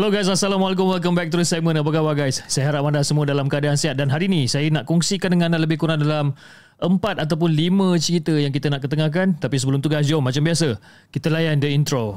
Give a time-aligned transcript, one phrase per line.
[0.00, 0.87] Hello guys, Assalamualaikum.
[0.87, 1.75] Welcome back to the segment.
[1.75, 2.39] Apa khabar guys?
[2.47, 5.59] Saya harap anda semua dalam keadaan sihat dan hari ini saya nak kongsikan dengan anda
[5.59, 6.31] lebih kurang dalam
[6.79, 9.35] empat ataupun lima cerita yang kita nak ketengahkan.
[9.35, 10.79] Tapi sebelum tu guys, jom macam biasa,
[11.11, 12.15] kita layan the intro.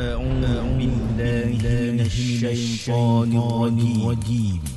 [0.00, 0.44] أعوذ
[0.80, 1.60] بالله
[1.92, 4.68] من الشيطان الرجيم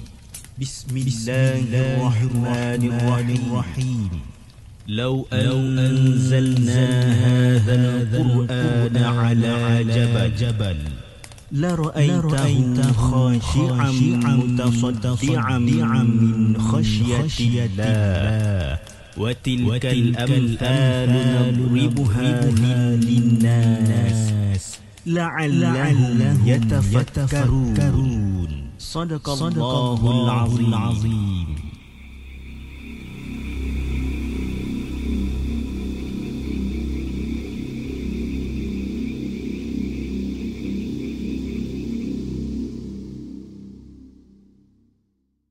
[0.63, 4.07] بسم الله الرحمن الرحيم.
[4.87, 6.87] لو أنزلنا
[7.27, 10.79] هذا القرآن على جبل جبل
[11.51, 18.79] لرأيته خاشعا متصدعا من خشية الله.
[19.17, 22.45] وتلك الأمثال نضربها
[22.95, 24.79] للناس.
[25.07, 28.62] لعلهم يتفكرون.
[28.93, 31.72] صدق, صدق الله العظيم, العظيم.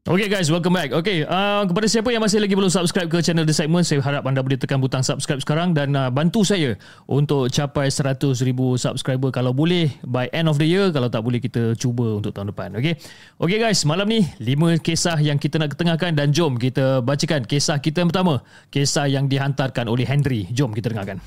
[0.02, 0.90] Okay guys, welcome back.
[0.90, 4.26] Okay, uh, kepada siapa yang masih lagi belum subscribe ke channel The Segment, saya harap
[4.26, 6.74] anda boleh tekan butang subscribe sekarang dan uh, bantu saya
[7.06, 8.34] untuk capai 100,000
[8.82, 10.90] subscriber kalau boleh by end of the year.
[10.90, 12.74] Kalau tak boleh, kita cuba untuk tahun depan.
[12.82, 12.98] Okay,
[13.38, 17.78] okay guys, malam ni 5 kisah yang kita nak ketengahkan dan jom kita bacakan kisah
[17.78, 18.42] kita yang pertama.
[18.74, 20.50] Kisah yang dihantarkan oleh Henry.
[20.50, 21.22] Jom kita dengarkan.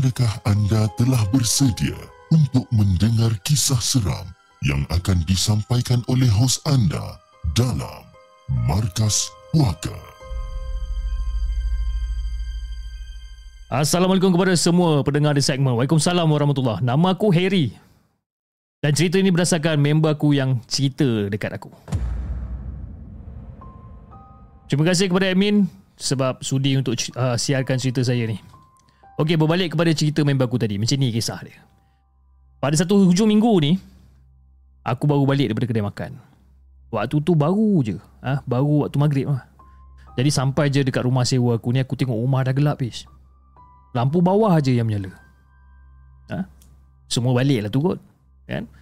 [0.00, 1.92] Adakah anda telah bersedia
[2.32, 4.24] untuk mendengar kisah seram
[4.64, 7.20] yang akan disampaikan oleh hos anda
[7.52, 8.08] dalam
[8.64, 9.92] Markas Puaka?
[13.68, 15.76] Assalamualaikum kepada semua pendengar di segmen.
[15.76, 17.76] Waalaikumsalam warahmatullahi Nama aku Harry.
[18.80, 21.68] Dan cerita ini berdasarkan member aku yang cerita dekat aku.
[24.64, 25.68] Terima kasih kepada admin
[26.00, 28.40] sebab sudi untuk uh, siarkan cerita saya ni.
[29.20, 30.80] Okey, berbalik kepada cerita member aku tadi.
[30.80, 31.60] Macam ni kisah dia.
[32.56, 33.76] Pada satu hujung minggu ni,
[34.80, 36.16] aku baru balik daripada kedai makan.
[36.88, 38.00] Waktu tu baru je.
[38.24, 38.40] Ha?
[38.48, 39.44] Baru waktu maghrib lah.
[40.16, 43.04] Jadi sampai je dekat rumah sewa aku ni, aku tengok rumah dah gelap, bis.
[43.92, 45.12] Lampu bawah aja yang menyala.
[46.32, 46.48] Ha?
[47.04, 48.00] Semua balik lah tu kot.
[48.48, 48.72] Kan?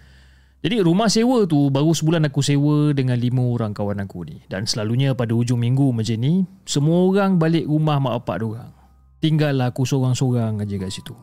[0.63, 4.39] Jadi rumah sewa tu baru sebulan aku sewa dengan lima orang kawan aku ni.
[4.47, 8.78] Dan selalunya pada hujung minggu macam ni, semua orang balik rumah mak bapak diorang.
[9.19, 11.15] Tinggallah aku seorang-seorang aja kat situ.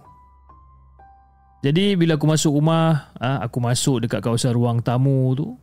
[1.64, 5.56] Jadi bila aku masuk rumah, ha, aku masuk dekat kawasan ruang tamu tu,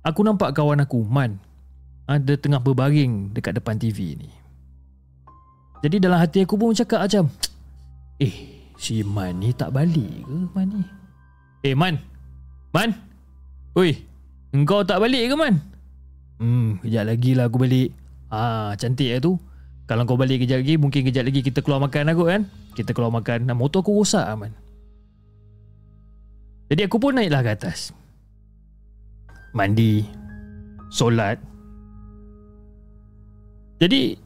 [0.00, 1.36] aku nampak kawan aku, Man.
[2.08, 4.32] Ha, dia tengah berbaring dekat depan TV ni.
[5.84, 7.28] Jadi dalam hati aku pun cakap macam,
[8.18, 8.34] Eh,
[8.74, 10.82] si Man ni tak balik ke Man ni?
[11.62, 12.02] Eh, Man.
[12.74, 12.90] Man.
[13.78, 13.94] Oi,
[14.50, 15.54] engkau tak balik ke Man?
[16.42, 17.94] Hmm, kejap lagi lah aku balik.
[18.26, 19.38] Ah, cantik lah tu.
[19.88, 22.44] Kalau kau balik kejap lagi Mungkin kejap lagi kita keluar makan aku kan?
[22.76, 24.52] Kita keluar makan Nah, motor aku rosak aman.
[26.68, 27.96] Jadi aku pun naiklah ke atas.
[29.56, 30.04] Mandi
[30.92, 31.40] Solat.
[33.80, 34.20] Jadi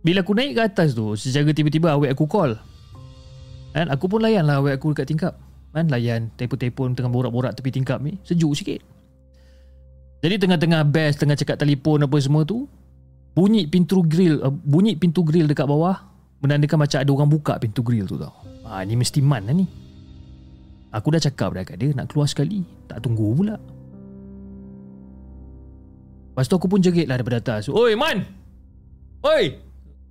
[0.00, 2.56] Bila aku naik ke atas tu Secara tiba-tiba awet aku call.
[3.76, 3.92] Kan?
[3.92, 5.36] Aku pun layan lah awet aku dekat tingkap.
[5.76, 5.92] Kan?
[5.92, 8.16] Layan telefon-telefon Tengah borak-borak tepi tingkap ni.
[8.24, 8.80] Sejuk sikit.
[10.24, 12.64] Jadi tengah-tengah best Tengah cakap telefon apa semua tu
[13.34, 15.98] bunyi pintu grill uh, bunyi pintu grill dekat bawah
[16.40, 18.32] menandakan macam ada orang buka pintu grill tu tau.
[18.64, 19.66] Ha ni mesti man lah ni.
[20.94, 22.62] Aku dah cakap dah kat dia nak keluar sekali.
[22.86, 23.58] Tak tunggu pula.
[26.34, 27.66] Lepas tu aku pun jerit lah daripada atas.
[27.70, 28.22] Oi man!
[29.26, 29.58] Oi!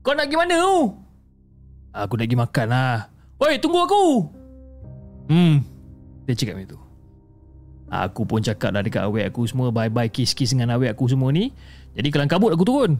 [0.03, 0.91] Kau nak pergi mana tu?
[1.95, 2.97] Aku nak pergi makan lah.
[3.39, 4.05] Oi tunggu aku!
[5.31, 5.63] Hmm.
[6.27, 6.79] Dia cakap macam tu.
[7.93, 9.69] Aku pun cakap dah dekat awet aku semua.
[9.69, 11.53] Bye-bye kiss-kiss dengan awet aku semua ni.
[11.93, 12.97] Jadi kelang kabut aku turun.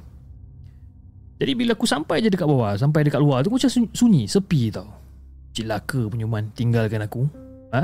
[1.41, 4.89] Jadi bila aku sampai je dekat bawah, sampai dekat luar tu macam sunyi, sepi tau.
[5.53, 7.25] Cilaka penyuman tinggalkan aku.
[7.73, 7.83] Ha?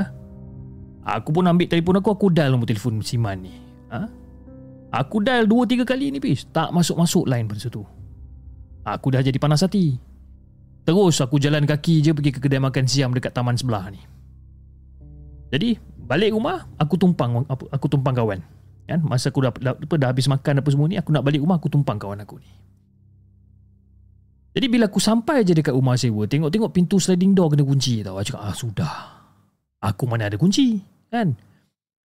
[1.18, 3.54] Aku pun ambil telefon aku, aku dial nombor telefon Siman ni.
[3.90, 4.06] Ha?
[4.90, 7.82] Aku dial 2 3 kali ni pis, tak masuk-masuk line pada situ.
[8.82, 9.98] Aku dah jadi panas hati.
[10.82, 14.00] Terus aku jalan kaki je pergi ke kedai makan siang dekat taman sebelah ni.
[15.50, 18.40] Jadi balik rumah aku tumpang aku tumpang kawan.
[18.90, 21.38] Kan masa aku dah, dah, dah, dah habis makan apa semua ni aku nak balik
[21.44, 22.50] rumah aku tumpang kawan aku ni.
[24.50, 28.18] Jadi bila aku sampai je dekat rumah sewa, tengok-tengok pintu sliding door kena kunci tau.
[28.18, 28.94] Aku cakap, ah sudah.
[29.80, 31.38] Aku mana ada kunci, kan?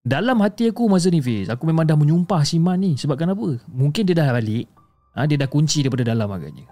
[0.06, 3.58] Dalam hati aku masa ni Fiz Aku memang dah menyumpah si Man ni Sebab kenapa?
[3.66, 4.70] Mungkin dia dah balik
[5.18, 6.62] ha, Dia dah kunci daripada dalam agaknya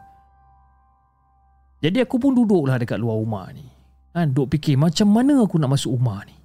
[1.83, 3.67] Jadi aku pun duduklah dekat luar rumah ni
[4.15, 6.37] ha, Duk fikir macam mana aku nak masuk rumah ni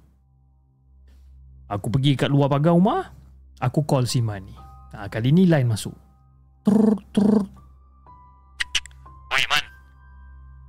[1.70, 3.06] Aku pergi kat luar pagar rumah
[3.62, 4.58] Aku call si Man ni
[4.90, 5.94] ha, Kali ni line masuk
[6.66, 7.59] Trrr, trrr.
[9.40, 9.64] Weh Man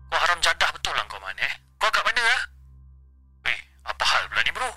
[0.08, 1.54] Kau haram jadah betul lah kau Man eh?
[1.76, 2.42] Kau kat mana lah
[3.44, 4.72] Weh apa hal pula ni bro?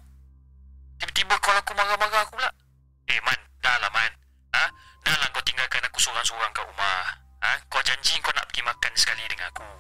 [0.98, 2.50] Tiba-tiba call aku marah-marah aku pula.
[3.06, 4.10] Eh Man dah lah Man.
[4.50, 4.66] Ha?
[5.06, 7.06] Dah lah kau tinggalkan aku seorang-seorang kat rumah.
[7.46, 7.62] Ha?
[7.70, 9.70] Kau janji kau nak pergi makan sekali dengan aku.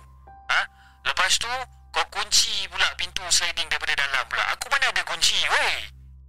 [0.54, 0.60] Ha?
[1.10, 1.50] Lepas tu
[1.94, 4.46] Kau kunci pula pintu sliding daripada dalam pula.
[4.54, 5.74] Aku mana ada kunci weh?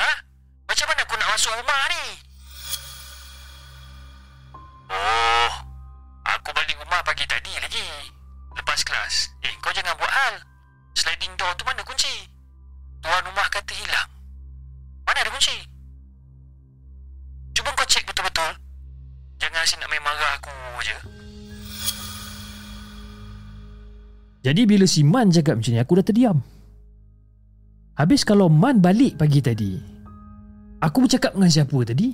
[0.01, 0.11] Ha?
[0.65, 2.03] Macam mana aku nak masuk rumah ni?
[4.89, 5.64] Oh
[7.35, 7.87] tadi lagi.
[8.55, 9.15] Lepas kelas.
[9.43, 10.39] Eh kau jangan buat hal.
[10.95, 12.13] Sliding door tu mana kunci?
[13.03, 14.09] Tuan rumah kata hilang.
[15.03, 15.55] Mana ada kunci?
[17.51, 18.51] Cuba kau cek betul-betul.
[19.43, 20.55] Jangan asyik nak main marah aku
[20.87, 20.97] je.
[24.47, 26.37] Jadi bila si Man cakap macam ni Aku dah terdiam.
[27.97, 29.73] Habis kalau Man balik pagi tadi
[30.85, 32.13] Aku bercakap dengan siapa tadi?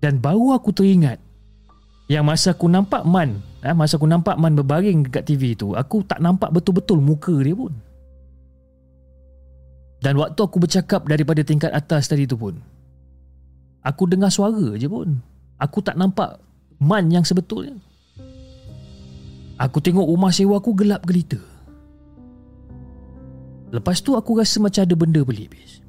[0.00, 1.27] Dan baru aku teringat
[2.08, 6.02] Yang masa aku nampak Man eh, Masa aku nampak Man berbaring dekat TV tu Aku
[6.08, 7.72] tak nampak betul-betul muka dia pun
[10.00, 12.56] Dan waktu aku bercakap daripada tingkat atas tadi tu pun
[13.84, 15.20] Aku dengar suara je pun
[15.60, 16.40] Aku tak nampak
[16.80, 17.76] Man yang sebetulnya
[19.60, 21.38] Aku tengok rumah sewa aku gelap gelita
[23.68, 25.84] Lepas tu aku rasa macam ada benda pelik bis.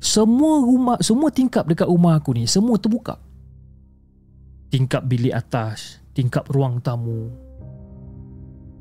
[0.00, 3.16] Semua rumah semua tingkap dekat rumah aku ni semua terbuka.
[4.70, 7.26] Tingkap bilik atas, tingkap ruang tamu.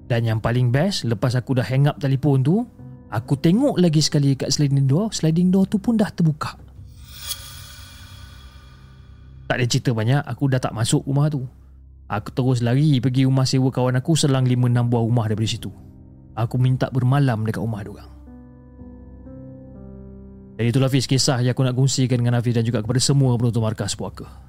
[0.05, 2.61] Dan yang paling best lepas aku dah hang up telefon tu,
[3.09, 6.57] aku tengok lagi sekali kat sliding door, sliding door tu pun dah terbuka.
[9.49, 11.41] Tak ada cerita banyak, aku dah tak masuk rumah tu.
[12.09, 15.73] Aku terus lari pergi rumah sewa kawan aku selang 5-6 buah rumah daripada situ.
[16.37, 18.09] Aku minta bermalam dekat rumah diorang.
[20.57, 23.61] Dan itulah Hafiz kisah yang aku nak kongsikan dengan Hafiz dan juga kepada semua penonton
[23.61, 24.48] markas puaka.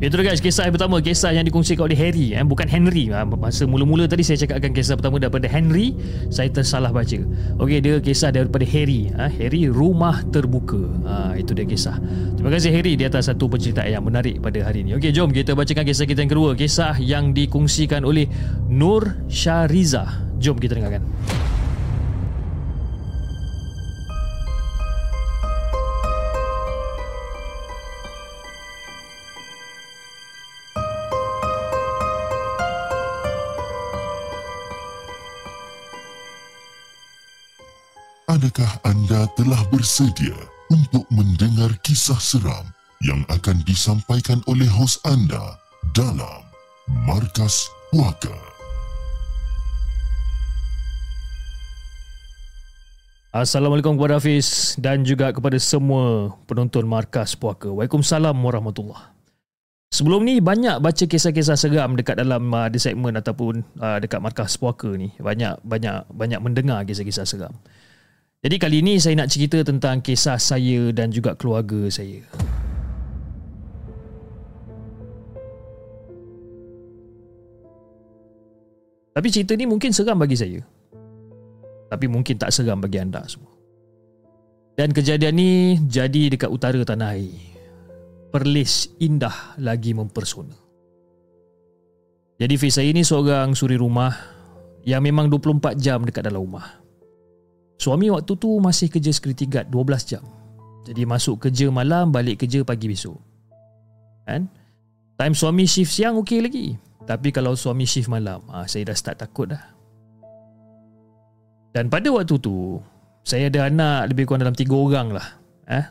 [0.00, 2.40] Itu guys kisah yang pertama Kisah yang dikongsikan oleh Harry eh?
[2.40, 3.12] Bukan Henry.
[3.12, 5.92] Ah, Masa mula-mula tadi saya cakapkan kisah pertama daripada Henry
[6.32, 7.20] Saya tersalah baca.
[7.60, 9.28] Okey dia kisah daripada Harry ha?
[9.28, 10.80] Harry rumah terbuka.
[11.04, 12.00] Ha, Itu dia kisah.
[12.32, 14.96] Terima kasih Harry di atas satu penceritaan yang menarik pada hari ini.
[14.96, 18.24] Okey jom kita bacakan kisah kita yang kedua Kisah yang dikongsikan oleh
[18.72, 20.32] Nur Syariza.
[20.40, 21.04] Jom kita dengarkan
[38.40, 40.32] Adakah anda telah bersedia
[40.72, 42.72] untuk mendengar kisah seram
[43.04, 45.60] yang akan disampaikan oleh hos anda
[45.92, 46.40] dalam
[47.04, 48.32] Markas Puaka?
[53.36, 57.68] Assalamualaikum kepada Hafiz dan juga kepada semua penonton Markas Puaka.
[57.68, 59.20] Waalaikumsalam warahmatullahi
[59.92, 64.56] Sebelum ni banyak baca kisah-kisah seram dekat dalam uh, di segmen ataupun uh, dekat Markas
[64.56, 65.12] Puaka ni.
[65.20, 67.52] Banyak banyak banyak mendengar kisah-kisah seram.
[68.40, 72.24] Jadi kali ini saya nak cerita tentang kisah saya dan juga keluarga saya.
[79.12, 80.64] Tapi cerita ni mungkin seram bagi saya.
[81.92, 83.52] Tapi mungkin tak seram bagi anda semua.
[84.72, 87.36] Dan kejadian ni jadi dekat utara tanah air.
[88.32, 90.56] Perlis indah lagi mempersona.
[92.40, 94.16] Jadi Fiz saya ni seorang suri rumah
[94.88, 96.79] yang memang 24 jam dekat dalam rumah.
[97.80, 100.24] Suami waktu tu masih kerja security guard 12 jam.
[100.84, 103.16] Jadi masuk kerja malam, balik kerja pagi besok.
[104.28, 104.52] Kan?
[105.16, 106.76] Time suami shift siang okey lagi.
[107.08, 109.64] Tapi kalau suami shift malam, ah, saya dah start takut dah.
[111.72, 112.84] Dan pada waktu tu,
[113.24, 115.40] saya ada anak lebih kurang dalam tiga orang lah.
[115.64, 115.84] Eh?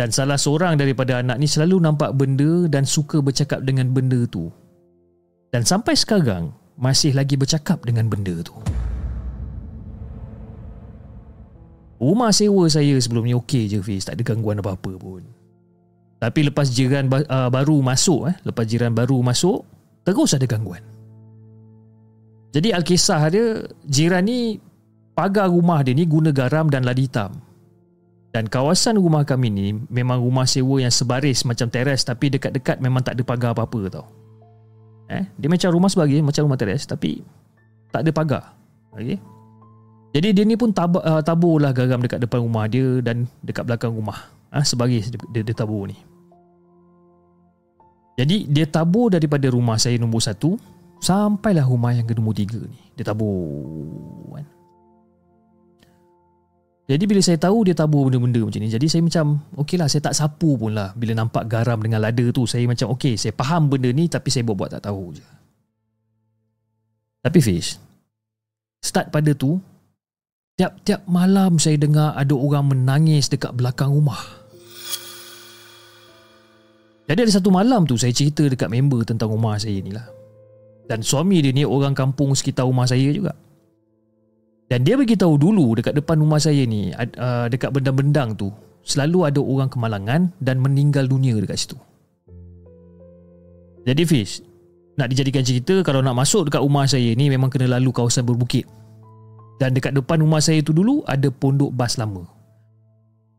[0.00, 4.48] Dan salah seorang daripada anak ni selalu nampak benda dan suka bercakap dengan benda tu.
[5.52, 8.56] Dan sampai sekarang, masih lagi bercakap dengan benda tu.
[12.02, 15.22] Rumah sewa saya sebelum ni okey je Fiz, tak ada gangguan apa-apa pun.
[16.18, 19.62] Tapi lepas jiran uh, baru masuk eh, lepas jiran baru masuk,
[20.02, 20.82] terus ada gangguan.
[22.50, 24.58] Jadi Alkisah dia jiran ni
[25.14, 27.38] pagar rumah dia ni guna garam dan ladi hitam.
[28.32, 33.04] Dan kawasan rumah kami ni memang rumah sewa yang sebaris macam teres tapi dekat-dekat memang
[33.04, 34.06] tak ada pagar apa-apa tau.
[35.06, 37.22] Eh, dia macam rumah sebagai macam rumah teres tapi
[37.94, 38.44] tak ada pagar.
[38.96, 39.31] Okey.
[40.12, 43.96] Jadi dia ni pun tab, uh, taburlah garam dekat depan rumah dia dan dekat belakang
[43.96, 44.28] rumah.
[44.52, 45.00] Ah ha, sebagai
[45.32, 45.96] dia, dia tabur ni.
[48.16, 50.60] Jadi dia tabur daripada rumah saya nombor satu
[51.00, 54.46] Sampailah rumah yang ke nombor tiga ni Dia tabur kan?
[56.92, 60.12] Jadi bila saya tahu dia tabur benda-benda macam ni Jadi saya macam Okey lah saya
[60.12, 63.72] tak sapu pun lah Bila nampak garam dengan lada tu Saya macam okey saya faham
[63.72, 65.24] benda ni Tapi saya buat-buat tak tahu je
[67.24, 67.80] Tapi Fish
[68.84, 69.56] Start pada tu
[70.60, 74.42] Tiap-tiap malam saya dengar ada orang menangis dekat belakang rumah
[77.12, 80.06] jadi ada satu malam tu saya cerita dekat member tentang rumah saya ni lah.
[80.86, 83.34] Dan suami dia ni orang kampung sekitar rumah saya juga.
[84.70, 88.48] Dan dia beritahu dulu dekat depan rumah saya ni, uh, dekat bendang-bendang tu,
[88.80, 91.76] selalu ada orang kemalangan dan meninggal dunia dekat situ.
[93.84, 94.40] Jadi Fish,
[94.96, 98.64] nak dijadikan cerita kalau nak masuk dekat rumah saya ni memang kena lalu kawasan berbukit.
[99.62, 102.26] Dan dekat depan rumah saya tu dulu ada pondok bas lama.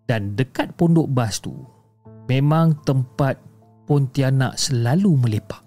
[0.08, 1.51] Dan dekat pondok bas tu
[2.32, 3.36] memang tempat
[3.84, 5.60] Pontianak selalu melepak.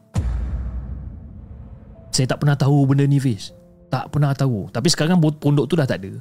[2.08, 3.52] Saya tak pernah tahu benda ni Fiz.
[3.92, 4.72] Tak pernah tahu.
[4.72, 6.16] Tapi sekarang pondok tu dah tak ada.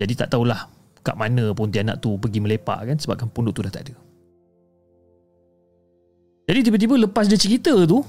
[0.00, 0.64] Jadi tak tahulah
[1.04, 3.94] kat mana Pontianak tu pergi melepak kan sebabkan pondok tu dah tak ada.
[6.48, 8.00] Jadi tiba-tiba lepas dia cerita tu,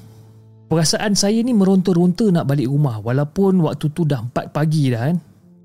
[0.72, 5.20] perasaan saya ni meronta-ronta nak balik rumah walaupun waktu tu dah 4 pagi dah kan.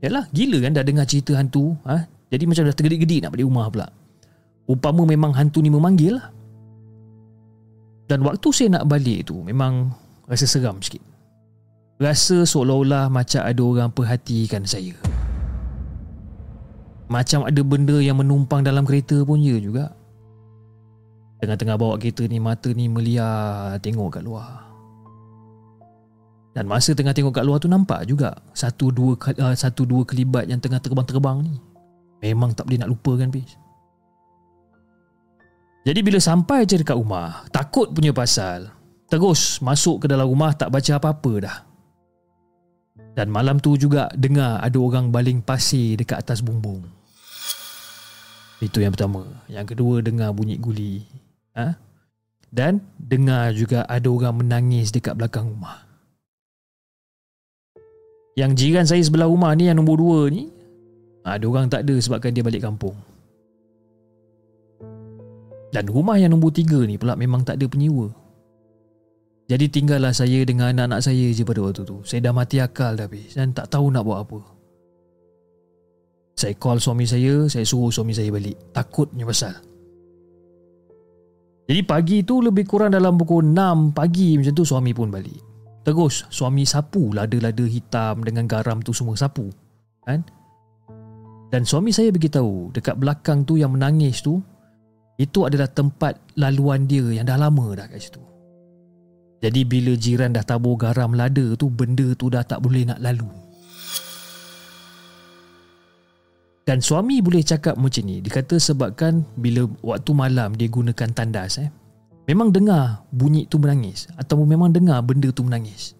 [0.05, 1.73] Yalah, gila kan dah dengar cerita hantu.
[1.89, 2.05] Ha?
[2.29, 3.89] Jadi macam dah tergedik-gedik nak balik rumah pula.
[4.69, 6.29] Upama memang hantu ni memanggil lah.
[8.05, 9.93] Dan waktu saya nak balik tu Memang
[10.29, 11.01] rasa seram sikit
[11.97, 14.93] Rasa seolah-olah macam ada orang perhatikan saya
[17.09, 19.89] Macam ada benda yang menumpang dalam kereta pun ya juga
[21.41, 24.74] Tengah-tengah bawa kereta ni Mata ni meliar tengok kat luar
[26.55, 30.47] Dan masa tengah tengok kat luar tu nampak juga Satu dua, uh, satu dua kelibat
[30.47, 31.59] yang tengah terbang-terbang ni
[32.23, 33.59] Memang tak boleh nak lupakan bis
[35.85, 38.73] jadi bila sampai je dekat rumah, takut punya pasal,
[39.13, 41.57] terus masuk ke dalam rumah tak baca apa-apa dah.
[43.13, 46.83] Dan malam tu juga dengar ada orang baling pasir dekat atas bumbung.
[48.65, 49.29] Itu yang pertama.
[49.45, 51.05] Yang kedua dengar bunyi guli.
[51.53, 51.77] Ha?
[52.49, 55.84] Dan dengar juga ada orang menangis dekat belakang rumah.
[58.35, 60.50] Yang jiran saya sebelah rumah ni yang nombor dua ni,
[61.23, 62.99] ada orang tak ada sebabkan dia balik kampung.
[65.71, 68.11] Dan rumah yang nombor tiga ni pula memang tak ada penyewa.
[69.45, 72.00] Jadi tinggallah saya dengan anak-anak saya je pada waktu tu.
[72.03, 74.41] Saya dah mati akal habis dan tak tahu nak buat apa.
[76.35, 78.57] Saya call suami saya, saya suruh suami saya balik.
[78.73, 79.55] Takutnya pasal.
[81.64, 85.44] Jadi pagi tu lebih kurang dalam pukul 6 pagi macam tu suami pun balik.
[85.85, 89.53] Terus suami sapu lada-lada hitam dengan garam tu semua sapu.
[90.09, 90.25] Kan?
[91.53, 94.41] Dan suami saya beritahu dekat belakang tu yang menangis tu
[95.21, 98.19] itu adalah tempat laluan dia yang dah lama dah kat situ.
[99.45, 103.29] Jadi bila jiran dah tabur garam lada tu benda tu dah tak boleh nak lalu.
[106.64, 108.25] Dan suami boleh cakap macam ni.
[108.25, 111.69] Dia kata sebabkan bila waktu malam dia gunakan tandas eh.
[112.25, 114.09] Memang dengar bunyi tu menangis.
[114.16, 115.93] Atau memang dengar benda tu menangis.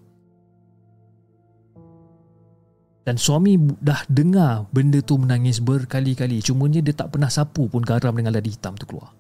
[3.05, 6.41] Dan suami dah dengar benda tu menangis berkali-kali.
[6.41, 9.13] Cuma dia tak pernah sapu pun garam dengan ladi hitam tu keluar.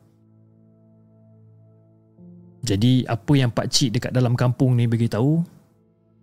[2.64, 5.44] Jadi apa yang Pak Cik dekat dalam kampung ni beritahu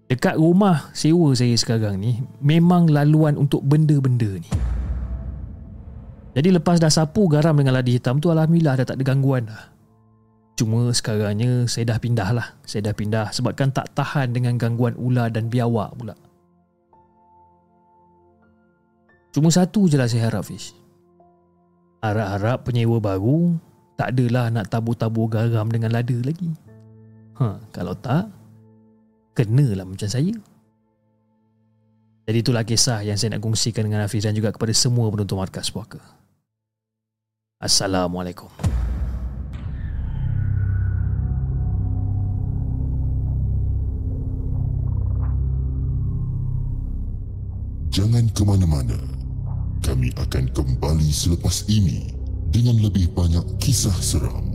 [0.09, 4.49] Dekat rumah sewa saya sekarang ni Memang laluan untuk benda-benda ni
[6.33, 9.70] Jadi lepas dah sapu garam dengan ladi hitam tu Alhamdulillah dah tak ada gangguan dah
[10.61, 12.53] Cuma sekarangnya saya dah pindah lah.
[12.69, 16.13] Saya dah pindah sebabkan tak tahan dengan gangguan ular dan biawak pula.
[19.33, 20.77] Cuma satu je lah saya harap Fish.
[22.05, 23.57] Harap-harap penyewa baru
[23.93, 26.53] Tak adalah nak tabur-tabur garam dengan lada lagi.
[27.41, 28.29] Ha, Kalau tak
[29.33, 30.33] Kenalah macam saya.
[32.29, 35.73] Jadi itulah kisah yang saya nak kongsikan dengan Hafiz Dan juga kepada semua penonton Markas
[35.73, 36.01] Puaka.
[37.57, 38.80] Assalamualaikum
[47.91, 48.95] jangan ke mana-mana.
[49.83, 52.07] Kami akan kembali selepas ini
[52.47, 54.47] dengan lebih banyak kisah seram.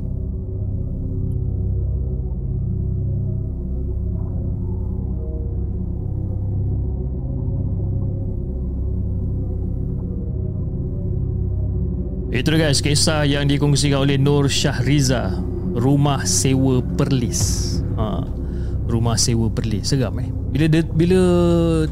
[12.33, 15.33] Itu guys, kisah yang dikongsikan oleh Nur Syahriza,
[15.76, 17.81] rumah sewa Perlis.
[17.97, 18.46] Ha.
[18.87, 19.87] Rumah Sewa Perlis.
[19.87, 20.28] Seram eh?
[20.31, 21.21] Bila, de, bila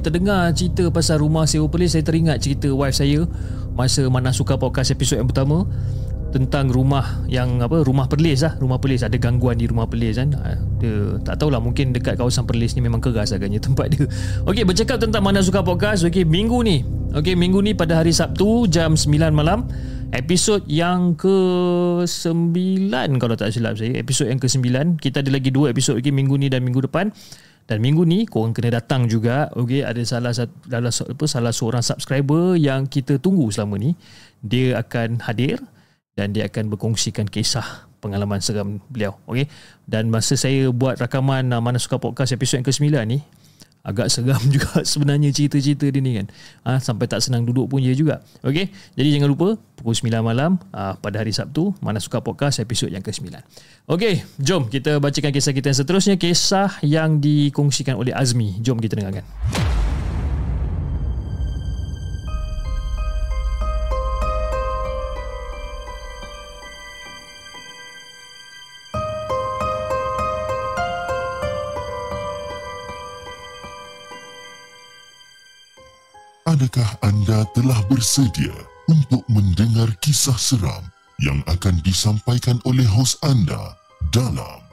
[0.00, 3.26] terdengar cerita pasal Rumah Sewa Perlis Saya teringat cerita wife saya
[3.74, 5.66] Masa mana suka podcast episod yang pertama
[6.34, 8.58] tentang rumah yang apa rumah perlis lah.
[8.58, 10.34] Rumah perlis ada gangguan di rumah perlis kan.
[10.42, 14.10] Ah, dia tak tahulah mungkin dekat kawasan perlis ni memang keras agaknya tempat dia.
[14.42, 16.02] Okey bercakap tentang mana suka podcast.
[16.02, 16.82] Okey minggu ni.
[17.14, 19.70] Okey minggu ni pada hari Sabtu jam 9 malam
[20.12, 21.36] episod yang ke
[22.04, 23.96] 9 kalau tak silap saya.
[23.96, 27.14] Episod yang ke 9 kita ada lagi dua episod lagi minggu ni dan minggu depan.
[27.64, 29.48] Dan minggu ni korang kena datang juga.
[29.56, 33.96] Okey ada salah satu salah, apa salah seorang subscriber yang kita tunggu selama ni.
[34.44, 35.64] Dia akan hadir
[36.12, 39.16] dan dia akan berkongsikan kisah pengalaman seram beliau.
[39.24, 39.48] Okey?
[39.88, 43.24] Dan masa saya buat rakaman uh, mana suka podcast episod yang ke-9 ni
[43.84, 46.26] agak seram juga sebenarnya cerita-cerita dia ni kan.
[46.64, 48.24] Ha, sampai tak senang duduk pun dia juga.
[48.40, 49.48] Okey jadi jangan lupa
[49.78, 53.34] pukul 9 malam uh, pada hari Sabtu mana suka podcast episod yang ke-9
[53.90, 58.58] okey jom kita bacakan kisah kita yang seterusnya kisah yang dikongsikan oleh Azmi.
[58.62, 59.26] Jom kita dengarkan
[76.64, 78.56] Adakah anda telah bersedia
[78.88, 80.80] untuk mendengar kisah seram
[81.20, 83.76] yang akan disampaikan oleh hos anda
[84.08, 84.64] dalam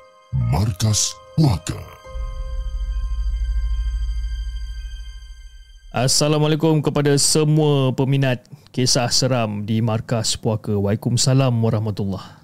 [0.56, 1.76] Markas Puaka?
[5.92, 8.40] Assalamualaikum kepada semua peminat
[8.72, 10.72] kisah seram di Markas Puaka.
[10.72, 12.40] Waalaikumsalam warahmatullahi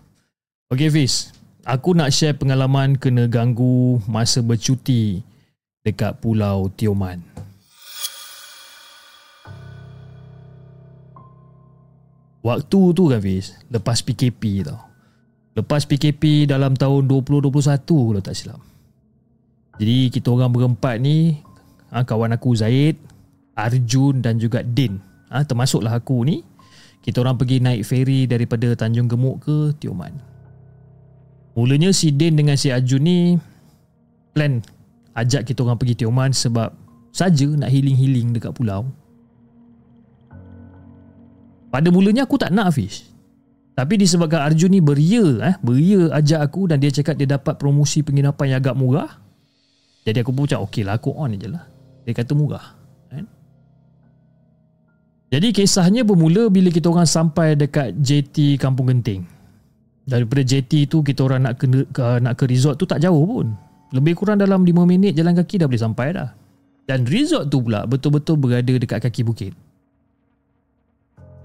[0.75, 1.32] Okey Fiz,
[1.63, 5.24] aku nak share pengalaman kena ganggu masa bercuti
[5.88, 7.47] dekat Pulau Tioman.
[12.46, 14.79] Waktu tu kan Fiz, lepas PKP tau.
[15.57, 17.50] Lepas PKP dalam tahun 2021
[17.81, 18.61] kalau tak silap.
[19.81, 21.42] Jadi kita orang berempat ni,
[21.90, 22.98] ha, kawan aku Zaid,
[23.57, 25.01] Arjun dan juga Din.
[25.33, 26.46] Ha, termasuklah aku ni.
[27.01, 30.14] Kita orang pergi naik ferry daripada Tanjung Gemuk ke Tioman.
[31.57, 33.18] Mulanya si Din dengan si Arjun ni
[34.38, 34.61] plan
[35.18, 36.70] ajak kita orang pergi Tioman sebab
[37.09, 38.85] saja nak healing-healing dekat pulau.
[41.77, 43.05] Pada mulanya aku tak nak Fish.
[43.77, 48.01] Tapi disebabkan Arjun ni beria, eh, beria ajak aku dan dia cakap dia dapat promosi
[48.01, 49.22] penginapan yang agak murah.
[50.01, 51.70] Jadi aku pun macam okey lah aku on je lah.
[52.01, 52.74] Dia kata murah.
[53.13, 53.29] Kan?
[55.29, 59.22] Jadi kisahnya bermula bila kita orang sampai dekat JT Kampung Genting.
[60.09, 63.53] Daripada JT tu kita orang nak ke, ke, nak ke resort tu tak jauh pun.
[63.94, 66.33] Lebih kurang dalam 5 minit jalan kaki dah boleh sampai dah.
[66.90, 69.67] Dan resort tu pula betul-betul berada dekat kaki bukit.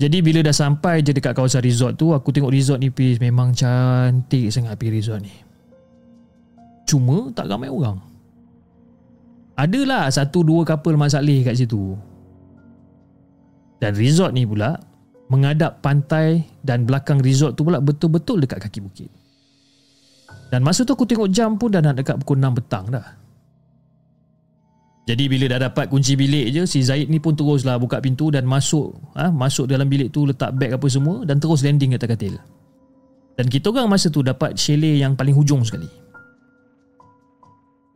[0.02, 3.54] Jadi bila dah sampai je dekat kawasan resort tu Aku tengok resort ni Pis Memang
[3.54, 5.30] cantik sangat pergi resort ni.
[6.82, 8.02] Cuma tak ramai orang.
[9.54, 11.94] Adalah satu dua couple Mak Saleh kat situ.
[13.78, 14.74] Dan resort ni pula
[15.30, 19.10] Mengadap pantai Dan belakang resort tu pula Betul-betul dekat kaki bukit.
[20.50, 23.21] Dan masa tu aku tengok jam pun Dah nak dekat pukul 6 petang dah
[25.02, 28.46] jadi bila dah dapat kunci bilik je si Zaid ni pun teruslah buka pintu dan
[28.46, 32.38] masuk ha, masuk dalam bilik tu letak beg apa semua dan terus landing atas katil.
[33.34, 35.90] Dan kita orang masa tu dapat chalet yang paling hujung sekali.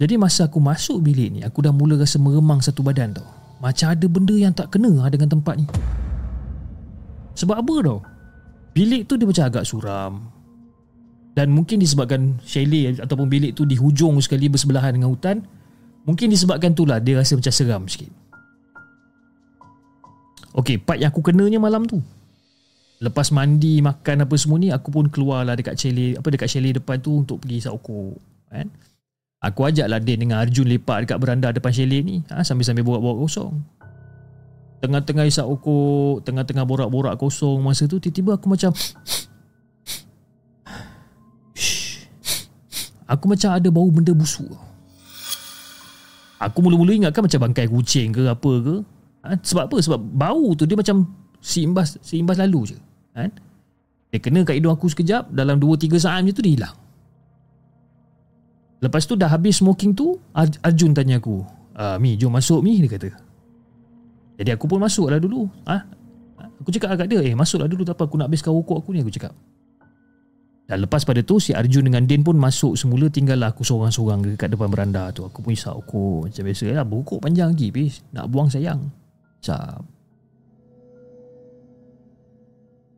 [0.02, 3.28] Jadi masa aku masuk bilik ni aku dah mula rasa meremang satu badan tau.
[3.62, 5.66] Macam ada benda yang tak kena lah dengan tempat ni.
[7.38, 7.98] Sebab apa tau?
[8.74, 10.12] Bilik tu dia macam agak suram.
[11.38, 15.44] Dan mungkin disebabkan chalet ataupun bilik tu di hujung sekali bersebelahan dengan hutan,
[16.06, 18.14] Mungkin disebabkan itulah dia rasa macam seram sikit.
[20.56, 22.00] Okey, part yang aku kenanya malam tu.
[22.96, 26.96] Lepas mandi, makan apa semua ni, aku pun keluarlah dekat chalet, apa dekat chalet depan
[26.96, 28.16] tu untuk pergi isap okok,
[28.48, 28.72] kan?
[29.44, 33.52] Aku ajaklah Din dengan Arjun lepak dekat beranda depan chalet ni, ha, sambil-sambil borak-borak kosong.
[34.80, 38.72] Tengah-tengah isap okok, tengah-tengah borak-borak kosong masa tu tiba-tiba aku macam
[43.12, 44.65] Aku macam ada bau benda busuk.
[46.36, 48.74] Aku mula-mula ingatkan macam bangkai kucing ke apa ke.
[49.24, 49.30] Ha?
[49.40, 49.76] Sebab apa?
[49.80, 51.08] Sebab bau tu dia macam
[51.40, 52.78] seimbas seimbas lalu je.
[53.16, 53.32] Kan?
[54.12, 56.76] Dia kena kat hidung aku sekejap, dalam 2-3 saat macam tu dia hilang.
[58.84, 61.40] Lepas tu dah habis smoking tu, Ar- Arjun tanya aku,
[61.74, 63.08] ah, Mi, jom masuk Mi, dia kata.
[64.36, 65.48] Jadi aku pun masuk lah dulu.
[65.64, 65.76] Ha?
[66.60, 69.00] Aku cakap agak dia, eh masuklah dulu tak apa, aku nak habiskan rokok aku ni,
[69.00, 69.32] aku cakap.
[70.66, 74.50] Dan lepas pada tu si Arjun dengan Din pun masuk semula tinggallah aku seorang-seorang dekat
[74.50, 75.22] depan beranda tu.
[75.22, 76.82] Aku pun isap rokok macam biasa lah.
[76.82, 78.02] Berukuk panjang lagi bis.
[78.10, 78.90] Nak buang sayang.
[79.38, 79.86] Sap.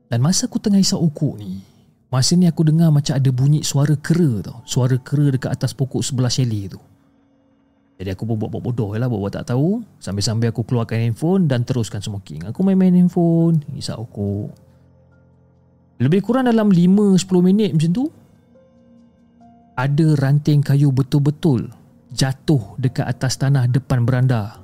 [0.09, 1.61] Dan masa aku tengah isap okok ni
[2.09, 6.01] Masa ni aku dengar macam ada bunyi suara kera tau Suara kera dekat atas pokok
[6.01, 6.81] sebelah chalet tu
[8.01, 12.01] Jadi aku pun buat-buat bodoh lah Buat-buat tak tahu Sambil-sambil aku keluarkan handphone Dan teruskan
[12.01, 14.68] smoking Aku main-main handphone Isap okok
[15.99, 18.05] Lebih kurang dalam 5-10 minit macam tu
[19.75, 21.75] Ada ranting kayu betul-betul
[22.09, 24.57] Jatuh dekat atas tanah depan beranda.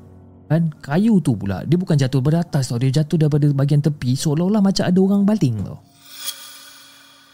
[0.48, 0.72] Kan?
[0.80, 2.80] Kayu tu pula dia bukan jatuh dari atas tau.
[2.80, 5.78] Dia jatuh daripada bahagian tepi seolah-olah macam ada orang baling tau.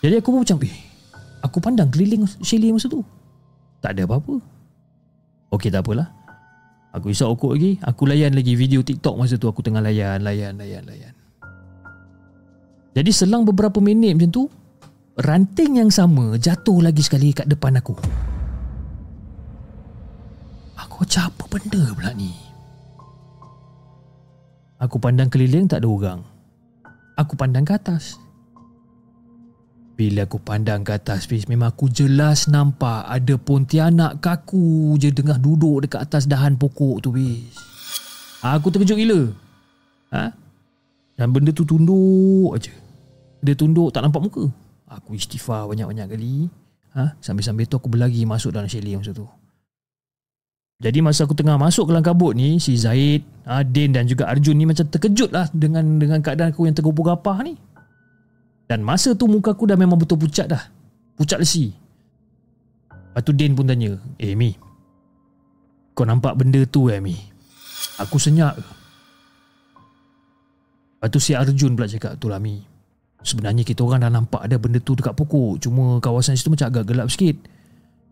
[0.03, 0.77] Jadi aku pun macam eh
[1.47, 3.07] aku pandang keliling Shelly masa tu.
[3.79, 4.35] Tak ada apa-apa.
[5.55, 6.11] Okey tak apalah.
[6.91, 7.79] Aku isap okok lagi.
[7.87, 9.47] Aku layan lagi video TikTok masa tu.
[9.47, 11.15] Aku tengah layan layan layan layan
[12.97, 14.45] jadi selang beberapa minit macam tu
[15.21, 17.95] ranting yang sama jatuh lagi sekali kat depan aku
[20.75, 22.51] aku macam apa benda pula ni
[24.81, 26.21] Aku pandang keliling tak ada orang.
[27.21, 28.17] Aku pandang ke atas.
[29.93, 35.37] Bila aku pandang ke atas, Fiz, memang aku jelas nampak ada pontianak kaku je tengah
[35.37, 37.53] duduk dekat atas dahan pokok tu, Fiz.
[38.41, 39.23] Aku terkejut gila.
[40.17, 40.33] Ha?
[41.21, 42.73] Dan benda tu tunduk aja.
[43.45, 44.49] Dia tunduk tak nampak muka.
[44.89, 46.49] Aku istighfar banyak-banyak kali.
[46.97, 47.13] Ha?
[47.21, 49.29] Sambil-sambil tu aku berlari masuk dalam chalet masa tu.
[50.81, 54.57] Jadi masa aku tengah masuk ke dalam kabut ni Si Zaid, Adin dan juga Arjun
[54.57, 57.53] ni macam terkejut lah Dengan dengan keadaan aku yang tergopoh gapah ni
[58.65, 60.73] Dan masa tu muka aku dah memang betul pucat dah
[61.21, 61.69] Pucat lesi
[62.89, 64.57] Lepas tu Din pun tanya Eh Mi
[65.93, 67.13] Kau nampak benda tu eh Mi
[68.01, 68.57] Aku senyap
[71.01, 72.61] Lepas tu si Arjun pula cakap Tu lah Mi
[73.25, 76.93] Sebenarnya kita orang dah nampak ada benda tu dekat pokok Cuma kawasan situ macam agak
[76.93, 77.41] gelap sikit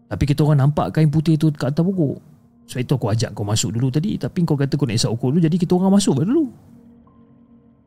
[0.09, 2.17] Tapi kita orang nampak kain putih tu dekat atas pokok
[2.69, 5.33] sebab itu aku ajak kau masuk dulu tadi Tapi kau kata kau nak isap ukur
[5.33, 6.53] dulu Jadi kita orang masuk dulu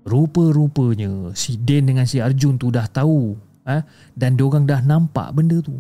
[0.02, 3.38] Rupa-rupanya Si Den dengan si Arjun tu dah tahu
[3.70, 3.86] eh?
[4.18, 5.78] Dan diorang dah nampak benda tu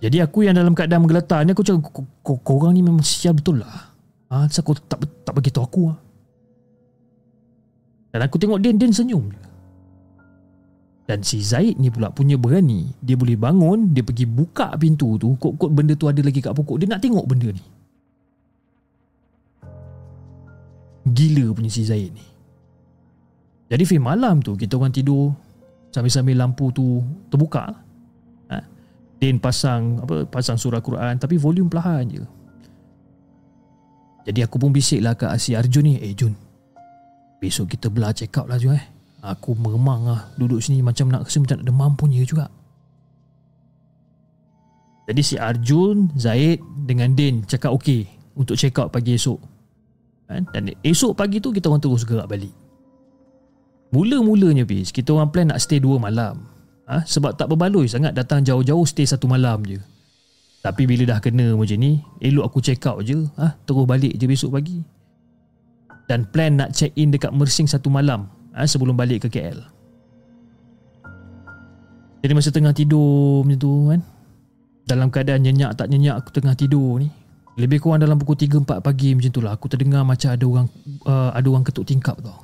[0.00, 1.92] Jadi aku yang dalam keadaan menggeletar ni Aku cakap
[2.24, 3.92] Korang ni memang sial betul lah
[4.32, 4.48] ha?
[4.48, 6.07] Kenapa kau tak, tak beritahu aku ha?
[8.12, 9.28] Dan aku tengok Den Den senyum.
[9.32, 9.48] Je
[11.08, 12.92] dan si Zaid ni pula punya berani.
[13.00, 16.76] Dia boleh bangun Dia pergi buka pintu tu Kok-kok benda tu ada lagi kat pokok.
[16.84, 17.64] Dia nak tengok benda ni.
[21.08, 22.24] Gila punya si Zaid ni.
[23.72, 25.32] Jadi film malam tu Kita orang tidur
[25.96, 27.00] Sambil-sambil lampu tu
[27.32, 27.72] Terbuka.
[28.52, 28.60] Ha?
[29.16, 32.24] Din pasang apa Pasang surah Quran Tapi volume perlahan je.
[34.28, 35.96] Jadi aku pun bisik lah Kat si Arjun ni.
[35.96, 36.36] Eh Jun
[37.38, 38.84] Besok kita belah check out lah Jun eh.
[39.22, 40.20] Aku meremang lah.
[40.38, 42.50] Duduk sini macam nak rasa macam nak demam punya juga.
[45.08, 48.04] Jadi si Arjun, Zaid dengan Din cakap okey
[48.36, 49.40] Untuk check out pagi esok.
[50.28, 50.44] Kan?
[50.52, 52.52] Dan esok pagi tu kita orang terus gerak balik.
[53.88, 56.44] Mula-mulanya bis Kita orang plan nak stay dua malam.
[56.90, 57.06] Ha?
[57.06, 59.80] Sebab tak berbaloi sangat datang jauh-jauh stay satu malam je.
[60.58, 63.24] Tapi bila dah kena macam ni Elok aku check out je.
[63.40, 63.56] Ha?
[63.64, 64.97] Terus balik je besok pagi
[66.08, 69.60] Dan plan nak check in dekat Mersing satu malam ha, sebelum balik ke KL.
[72.18, 74.00] Jadi masa tengah tidur macam tu kan.
[74.88, 77.12] Dalam keadaan nyenyak tak nyenyak aku tengah tidur ni.
[77.58, 80.66] Lebih kurang dalam pukul 3 4 pagi macam tu lah aku terdengar macam ada orang
[81.04, 82.38] uh, ada orang ketuk tingkap tau.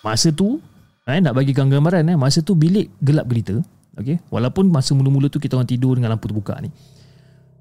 [0.00, 0.60] Masa tu
[1.04, 3.60] eh, nak bagi gambaran eh, masa tu bilik gelap gelita.
[3.98, 4.16] Okay?
[4.32, 6.70] Walaupun masa mula-mula tu kita orang tidur dengan lampu terbuka ni.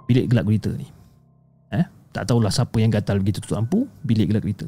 [0.07, 0.87] Bilik gelap gelita ni.
[1.75, 1.85] Eh?
[2.19, 4.67] Tak tahulah siapa yang gatal begitu tutup lampu, bilik gelap gelita.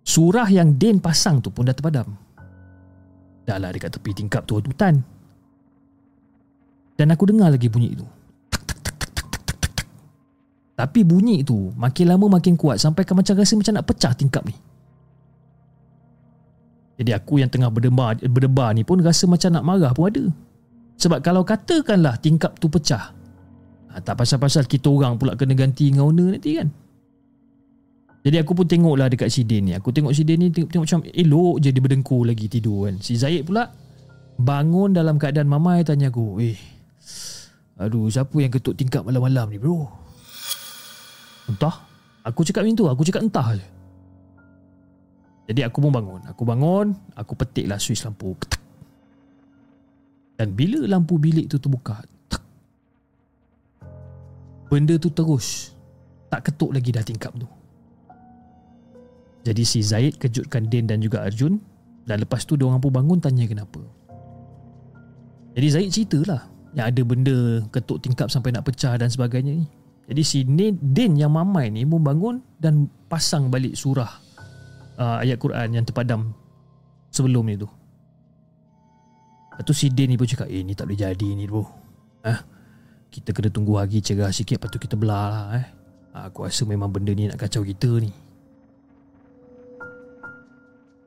[0.00, 2.16] Surah yang Den pasang tu pun dah terpadam.
[3.44, 5.04] Dah lah dekat tepi tingkap tu hutan.
[6.96, 8.08] Dan aku dengar lagi bunyi itu.
[10.72, 14.40] Tapi bunyi itu makin lama makin kuat sampai ke macam rasa macam nak pecah tingkap
[14.48, 14.56] ni.
[16.96, 20.24] Jadi aku yang tengah berdebar, berdebar ni pun rasa macam nak marah pun ada.
[20.96, 23.19] Sebab kalau katakanlah tingkap tu pecah.
[23.90, 26.68] Ha, tak pasal-pasal kita orang pula kena ganti dengan owner nanti kan.
[28.20, 29.72] Jadi aku pun tengok lah dekat si Din ni.
[29.74, 33.00] Aku tengok si Din ni tengok, tengok macam elok je dia berdengkur lagi tidur kan.
[33.00, 33.66] Si Zaid pula
[34.36, 36.38] bangun dalam keadaan mamai tanya aku.
[36.38, 36.60] Eh,
[37.80, 39.88] aduh siapa yang ketuk tingkap malam-malam ni bro?
[41.48, 41.88] Entah.
[42.20, 42.86] Aku cakap macam tu.
[42.86, 43.66] Aku cakap entah je.
[45.50, 46.20] Jadi aku pun bangun.
[46.28, 46.92] Aku bangun.
[47.16, 48.36] Aku petik lah switch lampu.
[50.36, 52.04] Dan bila lampu bilik tu terbuka.
[54.70, 55.74] Benda tu terus.
[56.30, 57.50] Tak ketuk lagi dah tingkap tu.
[59.42, 61.58] Jadi si Zaid kejutkan Din dan juga Arjun
[62.06, 63.82] dan lepas tu diorang pun bangun tanya kenapa.
[65.58, 66.46] Jadi Zaid ceritalah
[66.78, 69.66] yang ada benda ketuk tingkap sampai nak pecah dan sebagainya ni.
[70.06, 74.10] Jadi si Din yang mamai ni pun bangun dan pasang balik surah
[74.98, 76.30] uh, ayat Quran yang terpadam
[77.10, 77.66] sebelum ni tu.
[79.50, 81.64] Lepas tu si Din ni pun cakap, eh ni tak boleh jadi ni bro.
[82.22, 82.38] Eh,
[83.10, 85.66] kita kena tunggu lagi cerah sikit lepas tu kita belah lah eh.
[86.30, 88.10] Aku rasa memang benda ni nak kacau kita ni.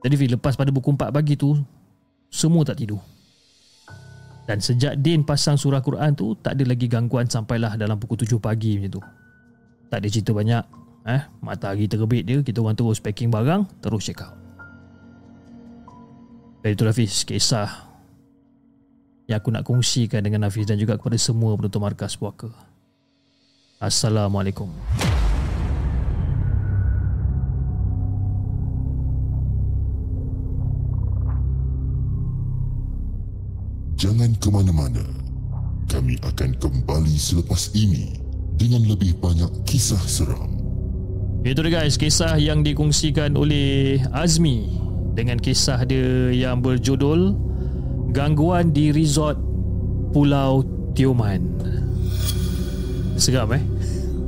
[0.04, 1.56] Jadi Fik, lepas pada pukul 4 pagi tu,
[2.28, 3.00] semua tak tidur.
[4.44, 8.36] Dan sejak Din pasang surah Quran tu, tak ada lagi gangguan sampailah dalam pukul 7
[8.44, 9.02] pagi macam tu.
[9.88, 10.64] Tak ada cerita banyak.
[11.08, 14.36] Eh, matahari terbit dia, kita orang terus packing barang, terus check out.
[16.64, 17.93] Dan itulah Hafiz, kisah
[19.34, 22.54] yang aku nak kongsikan dengan Hafiz dan juga kepada semua penonton markas puaka.
[23.82, 24.70] Assalamualaikum.
[33.98, 35.02] Jangan ke mana-mana.
[35.90, 38.14] Kami akan kembali selepas ini
[38.62, 40.54] dengan lebih banyak kisah seram.
[41.44, 44.80] Itu dia guys, kisah yang dikongsikan oleh Azmi
[45.18, 47.53] dengan kisah dia yang berjudul
[48.14, 49.42] Gangguan di Resort
[50.14, 50.62] Pulau
[50.94, 51.42] Tioman.
[53.18, 53.64] Seram eh?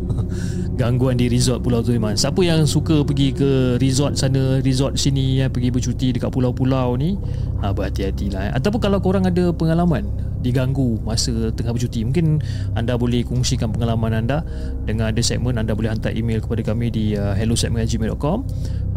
[0.82, 2.18] Gangguan di resort Pulau Tioman.
[2.18, 7.14] Siapa yang suka pergi ke resort sana, resort sini ya, pergi bercuti dekat pulau-pulau ni,
[7.62, 8.50] ha, berhati-hatilah.
[8.50, 8.52] Eh.
[8.58, 10.10] Ataupun kalau korang ada pengalaman
[10.42, 12.42] diganggu masa tengah bercuti, mungkin
[12.74, 14.42] anda boleh kongsikan pengalaman anda
[14.90, 18.46] dengan ada segmen anda boleh hantar email kepada kami di uh, hellosegmen@gmail.com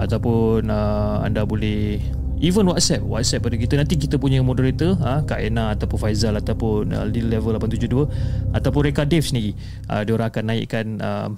[0.01, 2.01] ataupun uh, anda boleh
[2.39, 3.75] Even WhatsApp WhatsApp pada kita.
[3.75, 8.81] Nanti kita punya moderator ha, Kak Ena Ataupun Faizal Ataupun uh, Di level 872 Ataupun
[8.87, 9.59] Reka Dave sendiri.
[9.91, 11.29] Uh, Dia orang akan naikkan uh,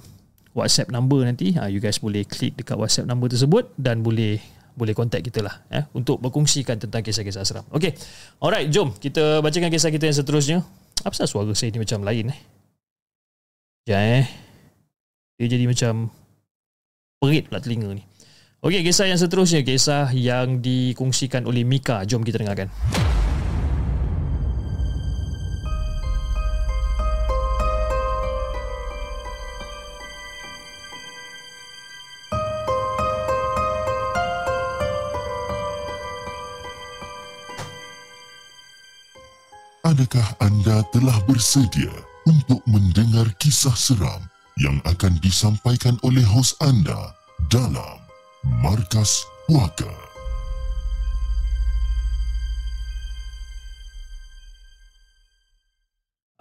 [0.53, 1.57] WhatsApp number nanti.
[1.57, 4.37] Uh, You guys boleh klik Dekat WhatsApp number tersebut Dan boleh
[4.71, 7.97] boleh contact kita lah eh, Untuk berkongsikan Tentang kisah-kisah seram Okay
[8.39, 10.57] Alright jom Kita bacakan kisah kita yang seterusnya.
[11.01, 12.39] Apa sahaja suara saya ni Macam lain eh?
[13.89, 14.25] Ya eh.
[15.41, 16.13] Dia jadi macam
[17.17, 18.10] Perit pula telinga ni
[18.61, 22.05] Okey, kisah yang seterusnya, kisah yang dikongsikan oleh Mika.
[22.05, 22.69] Jom kita dengarkan.
[39.81, 41.89] Adakah anda telah bersedia
[42.29, 44.21] untuk mendengar kisah seram
[44.61, 47.17] yang akan disampaikan oleh hos anda
[47.49, 48.00] dalam
[48.41, 49.85] Markas Puaka.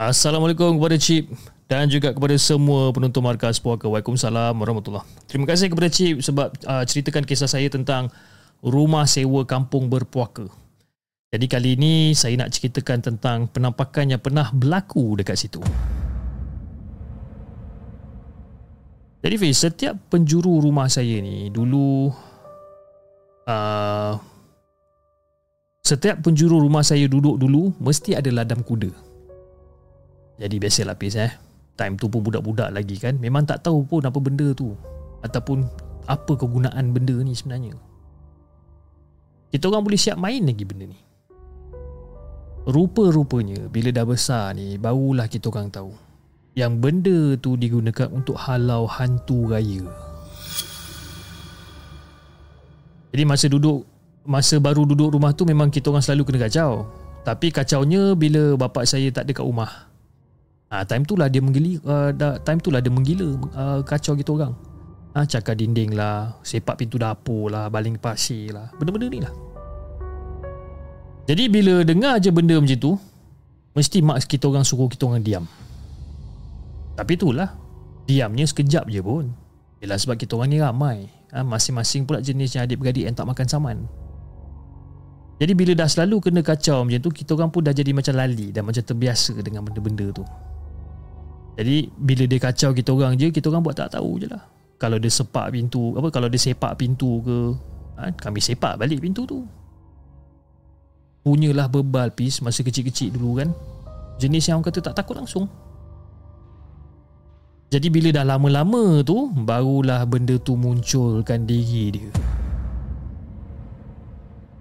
[0.00, 1.28] Assalamualaikum kepada Cip
[1.68, 3.84] dan juga kepada semua penonton Markas Puaka.
[3.84, 8.08] Waalaikumsalam warahmatullahi Terima kasih kepada Cip sebab uh, ceritakan kisah saya tentang
[8.64, 10.48] rumah sewa kampung berpuaka.
[11.28, 15.60] Jadi kali ini saya nak ceritakan tentang penampakan yang pernah berlaku dekat situ.
[19.20, 22.08] Jadi Fiz, setiap penjuru rumah saya ni dulu
[23.44, 24.16] uh,
[25.84, 28.88] setiap penjuru rumah saya duduk dulu mesti ada ladam kuda.
[30.40, 31.32] Jadi biasalah Fiz eh.
[31.76, 33.20] Time tu pun budak-budak lagi kan.
[33.20, 34.72] Memang tak tahu pun apa benda tu.
[35.20, 35.68] Ataupun
[36.08, 37.76] apa kegunaan benda ni sebenarnya.
[39.52, 40.96] Kita orang boleh siap main lagi benda ni.
[42.64, 45.92] Rupa-rupanya bila dah besar ni barulah kita orang tahu
[46.58, 49.86] yang benda tu digunakan untuk halau hantu raya.
[53.10, 53.86] Jadi masa duduk
[54.22, 56.86] masa baru duduk rumah tu memang kita orang selalu kena kacau.
[57.20, 59.90] Tapi kacaunya bila bapak saya tak ada kat rumah.
[60.70, 62.10] Ah ha, time tu lah dia menggila uh,
[62.46, 64.54] time tu lah dia menggila uh, kacau kita orang.
[65.10, 68.70] Ah ha, cakar dinding lah, sepak pintu dapur lah, baling pasir lah.
[68.78, 69.34] Benda-benda ni lah.
[71.26, 72.94] Jadi bila dengar je benda macam tu,
[73.74, 75.44] mesti mak kita orang suruh kita orang diam.
[77.00, 77.56] Tapi itulah.
[78.04, 79.32] Diamnya sekejap je pun.
[79.80, 81.08] Yelah sebab kita orang ni ramai.
[81.32, 83.78] Ha, Masing-masing pula jenis yang adik-beradik yang tak makan saman.
[85.40, 88.52] Jadi bila dah selalu kena kacau macam tu Kita orang pun dah jadi macam lali
[88.52, 90.20] Dan macam terbiasa dengan benda-benda tu.
[91.56, 94.44] Jadi bila dia kacau kita orang je Kita orang buat tak tahu je lah.
[94.76, 97.36] Kalau dia sepak pintu apa Kalau dia sepak pintu ke
[97.96, 99.40] ha, Kami sepak balik pintu tu.
[101.24, 103.48] Punyalah bebal pis Masa kecil-kecil dulu kan.
[104.20, 105.48] Jenis yang orang kata tak takut langsung
[107.70, 112.10] jadi bila dah lama-lama tu Barulah benda tu munculkan diri dia.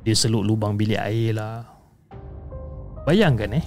[0.05, 1.65] Dia seluk lubang bilik air lah.
[3.09, 3.65] Bayangkan eh?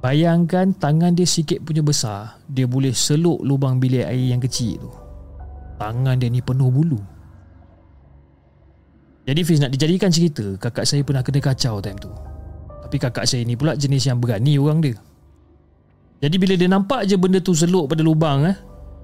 [0.00, 4.90] Bayangkan tangan dia sikit punya besar Dia boleh seluk lubang bilik air yang kecil tu.
[5.76, 7.00] Tangan dia ni penuh bulu.
[9.28, 12.08] Jadi Fiz nak dijadikan cerita Kakak saya pernah kena kacau time tu.
[12.84, 14.96] Tapi kakak saya ni pula jenis yang berani orang dia
[16.24, 18.56] jadi bila dia nampak je benda tu seluk pada lubang eh,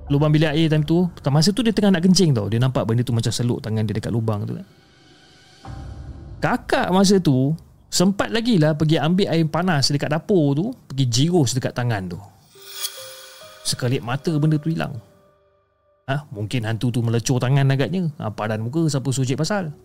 [0.09, 2.49] lubang bilik air time tu masa tu dia tengah nak kencing tau.
[2.49, 4.65] Dia nampak benda tu macam seluk tangan dia dekat lubang tu kan
[6.41, 7.53] kakak masa tu
[7.93, 12.19] sempat lagi lah pergi ambil air panas dekat dapur tu pergi jirus dekat tangan tu.
[13.69, 14.97] Sekali mata benda tu hilang.
[16.09, 18.09] Ha, mungkin hantu tu melecur tangan agaknya.
[18.17, 19.77] Ha, padan muka siapa sucik pasal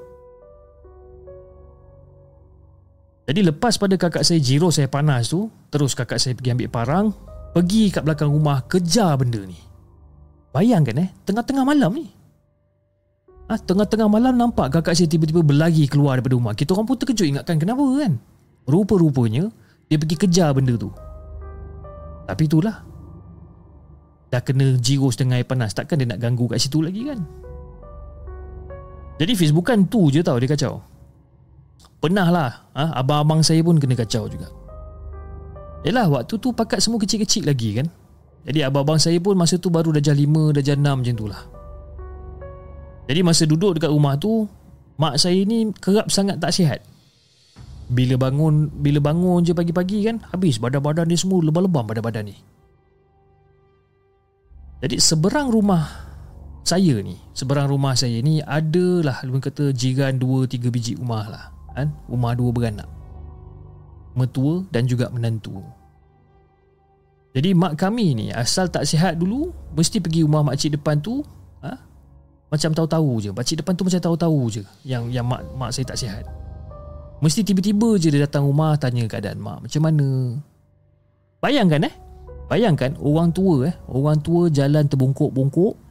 [3.26, 7.06] jadi lepas pada kakak saya jirus air panas tu terus kakak saya pergi ambil parang
[7.52, 9.58] pergi kat belakang rumah kejar benda ni
[10.54, 12.16] bayangkan eh tengah-tengah malam ni
[13.46, 16.54] Ah, tengah-tengah malam nampak kakak saya tiba-tiba berlari keluar daripada rumah.
[16.58, 18.18] Kita orang pun terkejut ingatkan kenapa kan?
[18.66, 19.54] Rupa-rupanya
[19.86, 20.90] dia pergi kejar benda tu.
[22.26, 22.82] Tapi itulah.
[24.34, 25.78] Dah kena jirus dengan air panas.
[25.78, 27.22] Takkan dia nak ganggu kat situ lagi kan?
[29.22, 30.82] Jadi Fiz bukan tu je tau dia kacau.
[32.00, 32.52] Pernah lah.
[32.76, 34.52] Ha, abang-abang saya pun kena kacau juga.
[35.86, 37.88] Yelah waktu tu pakat semua kecil-kecil lagi kan?
[38.46, 41.42] Jadi abang-abang saya pun masa tu baru darjah 5, darjah 6 macam tu lah.
[43.06, 44.50] Jadi masa duduk dekat rumah tu
[44.98, 46.82] Mak saya ni kerap sangat tak sihat
[47.90, 52.38] Bila bangun Bila bangun je pagi-pagi kan Habis badan-badan dia semua lebam-lebam badan-badan ni
[54.82, 55.86] Jadi seberang rumah
[56.66, 61.92] saya ni Seberang rumah saya ni Adalah Lebih kata jiran 2-3 biji rumah lah kan?
[62.08, 62.90] Rumah dua beranak.
[64.16, 65.60] Metua dan juga menantu.
[67.36, 71.20] Jadi mak kami ni Asal tak sihat dulu Mesti pergi rumah makcik depan tu
[71.60, 71.76] ha?
[72.48, 73.30] Macam tahu-tahu je.
[73.36, 76.24] Pakcik depan tu macam tahu-tahu je Yang yang mak mak saya tak sihat.
[77.20, 80.08] Mesti tiba-tiba je dia datang rumah Tanya keadaan mak Macam mana?
[81.44, 81.94] Bayangkan eh?
[82.48, 83.76] Bayangkan orang tua eh?
[83.92, 85.85] Orang tua jalan terbongkok-bongkok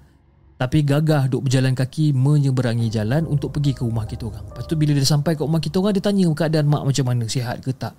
[0.54, 4.46] Tapi gagah duk berjalan kaki Menyeberangi jalan Untuk pergi ke rumah kita orang.
[4.46, 7.24] Lepas tu bila dia sampai ke rumah kita orang Dia tanya keadaan mak macam mana
[7.26, 7.94] Sihat ke tak?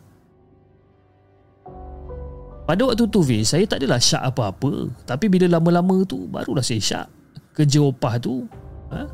[2.66, 4.90] Pada waktu tu Fiz, saya tak adalah syak apa-apa.
[5.06, 7.08] Tapi bila lama-lama tu, barulah saya syak.
[7.54, 8.50] Kerja opah tu
[8.90, 9.06] ha?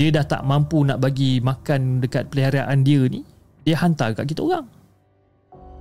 [0.00, 3.20] dia dah tak mampu nak bagi makan dekat peliharaan dia ni
[3.68, 4.64] dia hantar kat kita orang.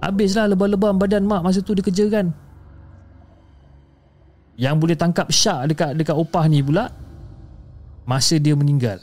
[0.03, 2.35] Habislah lebam-lebam badan mak masa tu dia kerja kan
[4.59, 6.91] yang boleh tangkap syak dekat dekat opah ni pula
[8.03, 8.99] masa dia meninggal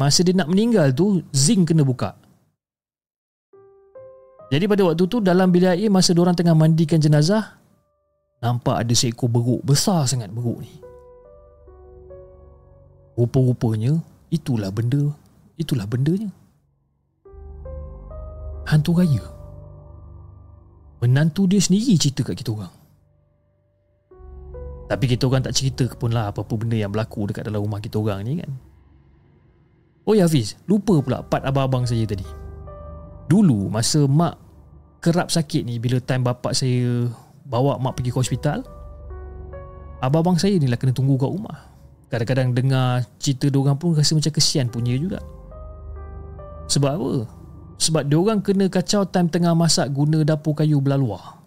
[0.00, 2.16] masa dia nak meninggal tu zinc kena buka
[4.48, 7.60] jadi pada waktu tu dalam bilik air masa orang tengah mandikan jenazah
[8.40, 10.84] nampak ada seekor beruk besar sangat beruk ni
[13.14, 14.02] Rupa-rupanya
[14.34, 15.14] itulah benda,
[15.54, 16.30] itulah bendanya.
[18.66, 19.22] Hantu raya.
[20.98, 22.74] Menantu dia sendiri cerita kat kita orang.
[24.84, 27.96] Tapi kita orang tak cerita pun lah apa-apa benda yang berlaku dekat dalam rumah kita
[27.96, 28.52] orang ni kan.
[30.04, 32.26] Oh ya Hafiz, lupa pula part abang-abang saya tadi.
[33.24, 34.36] Dulu masa mak
[35.00, 37.08] kerap sakit ni bila time bapak saya
[37.48, 38.60] bawa mak pergi ke hospital,
[40.04, 41.72] abang-abang saya ni lah kena tunggu kat rumah.
[42.12, 45.24] Kadang-kadang dengar cerita diorang pun rasa macam kesian punya juga.
[46.68, 47.12] Sebab apa?
[47.80, 51.43] Sebab diorang kena kacau time tengah masak guna dapur kayu belah luar.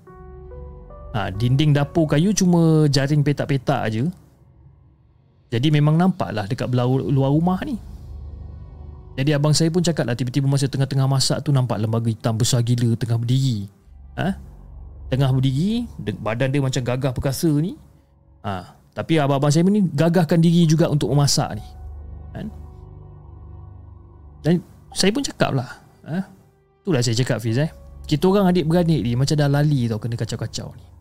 [1.16, 4.04] Ha, dinding dapur kayu cuma jaring petak-petak aja.
[5.48, 7.80] Jadi memang nampak lah dekat belah luar rumah ni.
[9.18, 12.62] Jadi abang saya pun cakap lah tiba-tiba masa tengah-tengah masak tu nampak lembaga hitam besar
[12.62, 13.66] gila tengah berdiri.
[14.20, 14.36] Ha?
[15.10, 15.88] Tengah berdiri,
[16.20, 17.74] badan dia macam gagah perkasa ni.
[18.46, 21.66] Ha, tapi abang-abang saya ni gagahkan diri juga untuk memasak ni.
[22.36, 22.48] Kan?
[24.46, 24.54] Dan
[24.94, 25.70] saya pun cakap lah.
[26.06, 26.22] Ha?
[26.84, 27.72] Itulah saya cakap Fiz eh.
[28.08, 30.97] Kita orang adik-beradik ni macam dah lali tau kena kacau-kacau ni.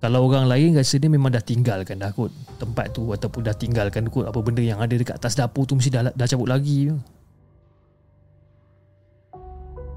[0.00, 4.08] Kalau orang lain rasa dia memang dah tinggalkan dah kot tempat tu ataupun dah tinggalkan
[4.08, 6.88] kot apa benda yang ada dekat atas dapur tu mesti dah, dah cabut lagi.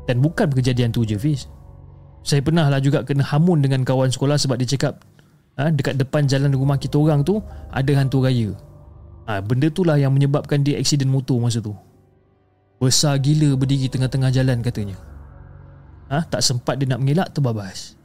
[0.04, 1.48] Dan bukan kejadian tu je Fiz.
[2.20, 5.00] Saya pernah lah juga kena hamun dengan kawan sekolah sebab dia cakap
[5.56, 7.39] ha, dekat depan jalan rumah kita orang tu
[7.72, 8.52] ada hantu raya.
[9.24, 11.72] Ha, benda tu lah yang menyebabkan dia aksiden motor masa tu.
[12.84, 15.00] Besar gila berdiri tengah-tengah jalan katanya.
[16.12, 17.96] Ha, tak sempat dia nak mengelak terbabas.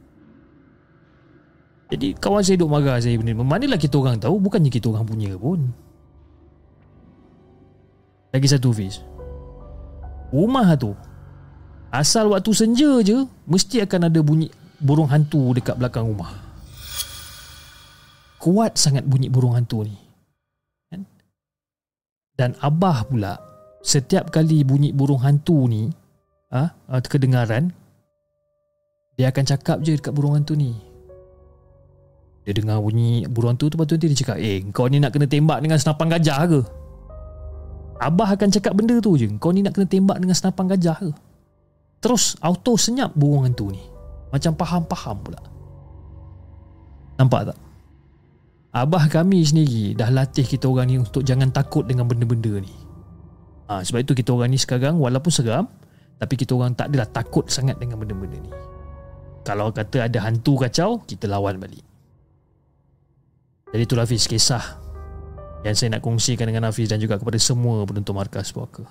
[1.89, 5.33] Jadi kawan saya duk marah saya benda Manalah kita orang tahu Bukannya kita orang punya
[5.33, 5.73] pun
[8.29, 9.01] Lagi satu Fiz
[10.29, 10.93] Rumah tu
[11.89, 16.49] Asal waktu senja je Mesti akan ada bunyi Burung hantu dekat belakang rumah
[18.39, 19.93] kuat sangat bunyi burung hantu ni.
[20.89, 21.03] Kan?
[22.39, 23.35] Dan Abah pula
[23.83, 25.91] setiap kali bunyi burung hantu ni
[26.55, 26.71] ha,
[27.03, 27.75] kedengaran
[29.19, 30.71] dia akan cakap je dekat burung hantu ni.
[32.47, 35.27] Dia dengar bunyi burung hantu tu lepas tu dia cakap, "Eh, kau ni nak kena
[35.27, 36.61] tembak dengan senapan gajah ke?"
[37.99, 39.27] Abah akan cakap benda tu je.
[39.43, 41.11] Kau ni nak kena tembak dengan senapan gajah ke?
[41.99, 43.83] Terus auto senyap burung hantu ni.
[44.31, 45.41] Macam faham-faham pula.
[47.19, 47.57] Nampak tak?
[48.71, 52.71] Abah kami sendiri dah latih kita orang ni untuk jangan takut dengan benda-benda ni.
[53.67, 55.67] Ha, sebab itu kita orang ni sekarang walaupun seram
[56.21, 58.51] tapi kita orang tak adalah takut sangat dengan benda-benda ni.
[59.43, 61.88] Kalau kata ada hantu kacau, kita lawan balik.
[63.69, 64.81] Jadi itulah Hafiz kisah
[65.61, 68.81] yang saya nak kongsikan dengan Hafiz dan juga kepada semua penonton markas puaka.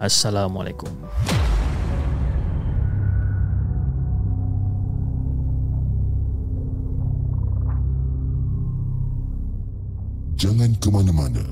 [0.00, 0.88] Assalamualaikum.
[10.36, 11.44] Jangan ke mana-mana.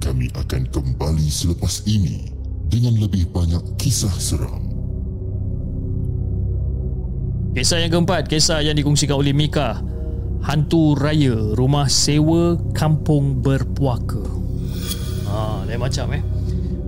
[0.00, 2.32] Kami akan kembali selepas ini
[2.68, 4.64] dengan lebih banyak kisah seram.
[7.52, 9.80] Kisah yang keempat, kisah yang dikongsikan oleh Mika.
[10.48, 14.24] Hantu Raya, rumah sewa kampung berpuaka.
[15.28, 16.24] Ha, lain macam eh.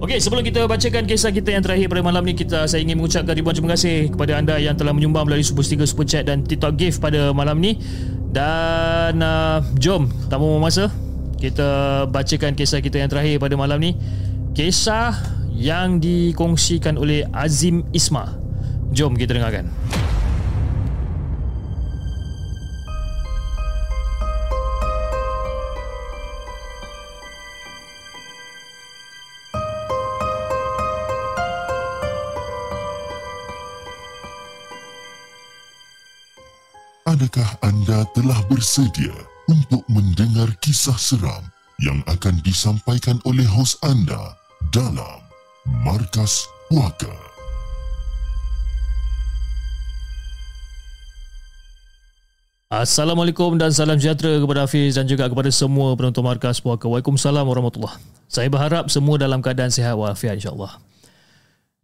[0.00, 3.36] Okey, sebelum kita bacakan kisah kita yang terakhir pada malam ni, kita saya ingin mengucapkan
[3.36, 6.72] ribuan terima kasih kepada anda yang telah menyumbang melalui Super Sticker, Super Chat dan TikTok
[6.80, 7.76] Gift pada malam ni.
[8.32, 10.88] Dan uh, jom, tak mau masa,
[11.36, 13.92] kita bacakan kisah kita yang terakhir pada malam ni.
[14.56, 15.12] Kisah
[15.52, 18.40] yang dikongsikan oleh Azim Isma.
[18.96, 19.68] Jom kita dengarkan.
[37.20, 39.12] Adakah anda telah bersedia
[39.44, 41.44] untuk mendengar kisah seram
[41.76, 44.40] yang akan disampaikan oleh hos anda
[44.72, 45.20] dalam
[45.84, 47.12] Markas Puaka?
[52.72, 56.88] Assalamualaikum dan salam sejahtera kepada Hafiz dan juga kepada semua penonton Markas Puaka.
[56.88, 58.00] Waalaikumsalam warahmatullahi
[58.32, 60.80] Saya berharap semua dalam keadaan sihat walafiat insyaAllah.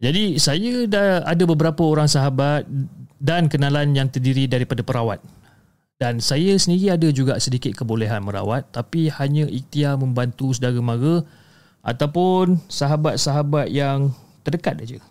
[0.01, 2.65] Jadi saya dah ada beberapa orang sahabat
[3.17, 5.21] dan kenalan yang terdiri daripada perawat.
[5.97, 11.25] Dan saya sendiri ada juga sedikit kebolehan merawat tapi hanya ikhtiar membantu saudara mara
[11.81, 14.13] ataupun sahabat-sahabat yang
[14.45, 15.01] terdekat aja.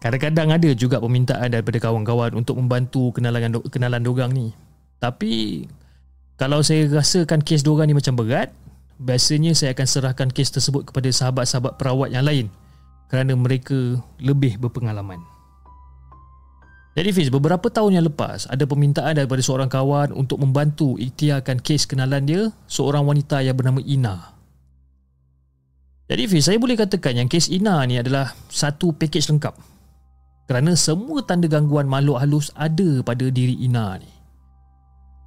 [0.00, 4.56] Kadang-kadang ada juga permintaan daripada kawan-kawan untuk membantu kenalan kenalan dorang ni.
[4.96, 5.68] Tapi
[6.40, 8.48] kalau saya rasakan kes dorang ni macam berat,
[9.00, 12.52] biasanya saya akan serahkan kes tersebut kepada sahabat-sahabat perawat yang lain
[13.08, 15.18] kerana mereka lebih berpengalaman.
[16.92, 21.88] Jadi Fiz, beberapa tahun yang lepas ada permintaan daripada seorang kawan untuk membantu ikhtiarkan kes
[21.88, 24.36] kenalan dia seorang wanita yang bernama Ina.
[26.10, 29.54] Jadi Fiz, saya boleh katakan yang kes Ina ni adalah satu pakej lengkap
[30.50, 34.19] kerana semua tanda gangguan makhluk halus ada pada diri Ina ni.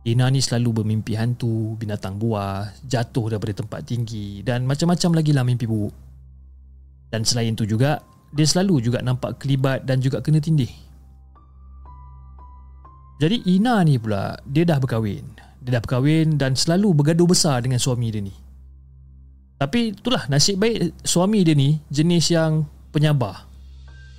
[0.04, 5.48] Ina ni selalu bermimpi hantu, binatang buas, jatuh daripada tempat tinggi dan macam-macam lagi lah
[5.48, 5.96] mimpi buruk.
[7.08, 8.04] Dan selain tu juga,
[8.36, 10.68] dia selalu juga nampak kelibat dan juga kena tindih.
[13.24, 15.24] Jadi Ina ni pula, dia dah berkahwin.
[15.64, 18.36] Dia dah berkahwin dan selalu bergaduh besar dengan suami dia ni.
[19.56, 23.48] Tapi itulah nasib baik suami dia ni jenis yang penyabar.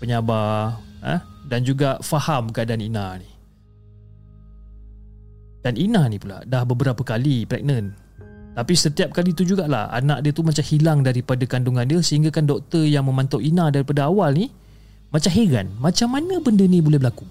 [0.01, 1.21] Penyabar, ha?
[1.45, 3.34] dan juga faham keadaan Ina ni.
[5.65, 7.97] Dan Ina ni pula dah beberapa kali pregnant.
[8.55, 12.45] Tapi setiap kali tu jugalah anak dia tu macam hilang daripada kandungan dia sehingga kan
[12.45, 14.47] doktor yang memantau Ina daripada awal ni
[15.11, 17.27] macam heran macam mana benda ni boleh berlaku.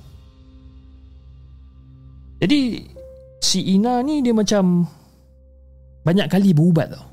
[2.44, 2.90] Jadi
[3.40, 4.84] si Ina ni dia macam
[6.04, 7.08] banyak kali berubat tau.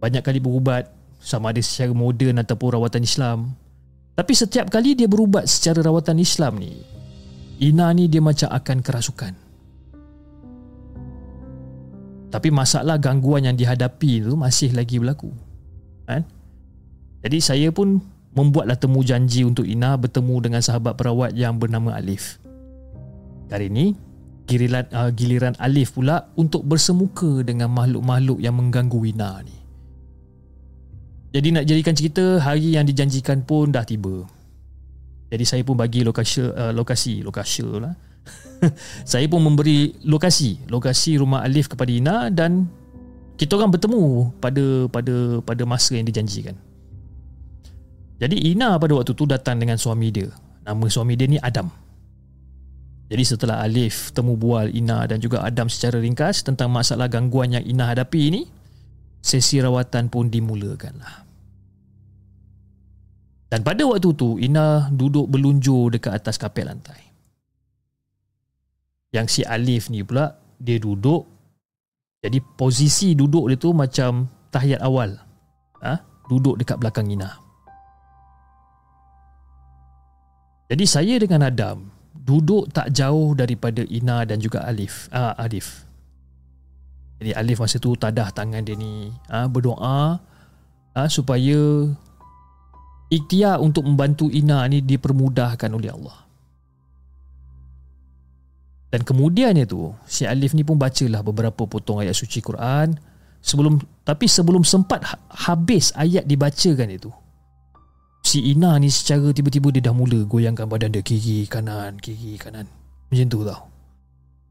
[0.00, 0.88] Banyak kali berubat
[1.20, 3.52] sama ada secara moden ataupun rawatan Islam.
[4.16, 6.80] Tapi setiap kali dia berubat secara rawatan Islam ni,
[7.60, 9.47] Ina ni dia macam akan kerasukan.
[12.28, 15.32] Tapi masalah gangguan yang dihadapi tu masih lagi berlaku.
[16.04, 16.24] Kan?
[17.24, 18.00] Jadi saya pun
[18.36, 22.36] membuatlah temu janji untuk Ina bertemu dengan sahabat perawat yang bernama Alif.
[23.48, 23.96] Kali ini,
[24.44, 29.56] giliran, uh, giliran Alif pula untuk bersemuka dengan makhluk-makhluk yang mengganggu Ina ni.
[31.28, 34.24] Jadi nak jadikan cerita hari yang dijanjikan pun dah tiba.
[35.28, 37.92] Jadi saya pun bagi lokasi uh, lokasi lokasi lah.
[39.10, 42.66] saya pun memberi lokasi lokasi rumah Alif kepada Ina dan
[43.38, 45.14] kita orang bertemu pada pada
[45.46, 46.58] pada masa yang dijanjikan.
[48.18, 50.26] Jadi Ina pada waktu tu datang dengan suami dia.
[50.66, 51.70] Nama suami dia ni Adam.
[53.08, 57.64] Jadi setelah Alif temu bual Ina dan juga Adam secara ringkas tentang masalah gangguan yang
[57.64, 58.42] Ina hadapi ini,
[59.22, 61.24] sesi rawatan pun dimulakan lah.
[63.48, 67.07] Dan pada waktu tu Ina duduk berlunjur dekat atas kapet lantai.
[69.14, 71.38] Yang si Alif ni pula dia duduk
[72.18, 75.14] jadi posisi duduk dia tu macam tahiyat awal.
[75.78, 75.94] Ha?
[76.26, 77.30] Duduk dekat belakang Ina.
[80.68, 85.08] Jadi saya dengan Adam duduk tak jauh daripada Ina dan juga Alif.
[85.14, 85.86] Ah Alif.
[87.22, 90.20] Jadi Alif masa tu tadah tangan dia ni ah berdoa
[90.92, 91.88] ah supaya
[93.08, 96.27] ikhtiar untuk membantu Ina ni dipermudahkan oleh Allah.
[98.88, 102.96] Dan kemudiannya tu si Alif ni pun bacalah beberapa potong ayat suci Quran.
[103.38, 107.12] Sebelum tapi sebelum sempat ha- habis ayat dibacakan itu
[108.24, 112.66] si Ina ni secara tiba-tiba dia dah mula goyangkan badan dia kiri kanan kiri kanan.
[113.08, 113.62] Macam tu tau.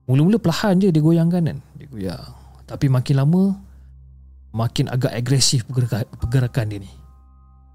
[0.07, 1.57] Mula-mula perlahan je dia goyangkan kan.
[1.75, 2.31] Dia goyang.
[2.63, 3.43] Tapi makin lama
[4.55, 6.91] makin agak agresif pergerakan dia ni.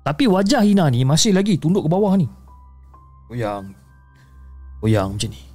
[0.02, 2.26] Tapi wajah Ina ni masih lagi tunduk ke bawah ni.
[3.28, 3.74] Goyang.
[4.80, 5.51] Goyang macam ni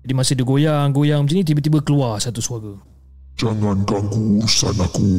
[0.00, 2.72] Jadi masa dia goyang-goyang macam ni Tiba-tiba keluar satu suara.
[3.36, 5.10] Jangan ganggu urusan aku.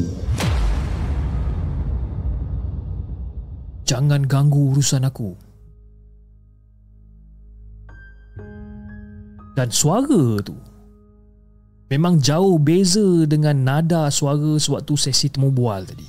[3.86, 5.30] Jangan ganggu urusan aku.
[9.58, 10.56] Dan suara tu
[11.92, 16.08] Memang jauh beza dengan nada suara sewaktu sesi temu bual tadi.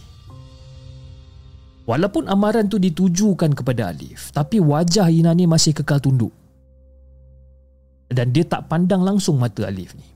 [1.84, 6.32] Walaupun amaran tu ditujukan kepada Alif Tapi wajah Ina ni masih kekal tunduk
[8.14, 10.08] dan dia tak pandang langsung mata Alif ni.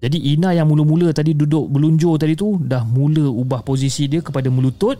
[0.00, 4.48] Jadi Ina yang mula-mula tadi duduk belunjur tadi tu dah mula ubah posisi dia kepada
[4.48, 4.96] melutut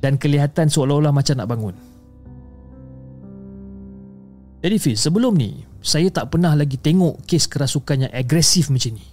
[0.00, 1.76] dan kelihatan seolah-olah macam nak bangun.
[4.64, 9.06] Jadi Fiz, sebelum ni saya tak pernah lagi tengok kes kerasukan yang agresif macam ni.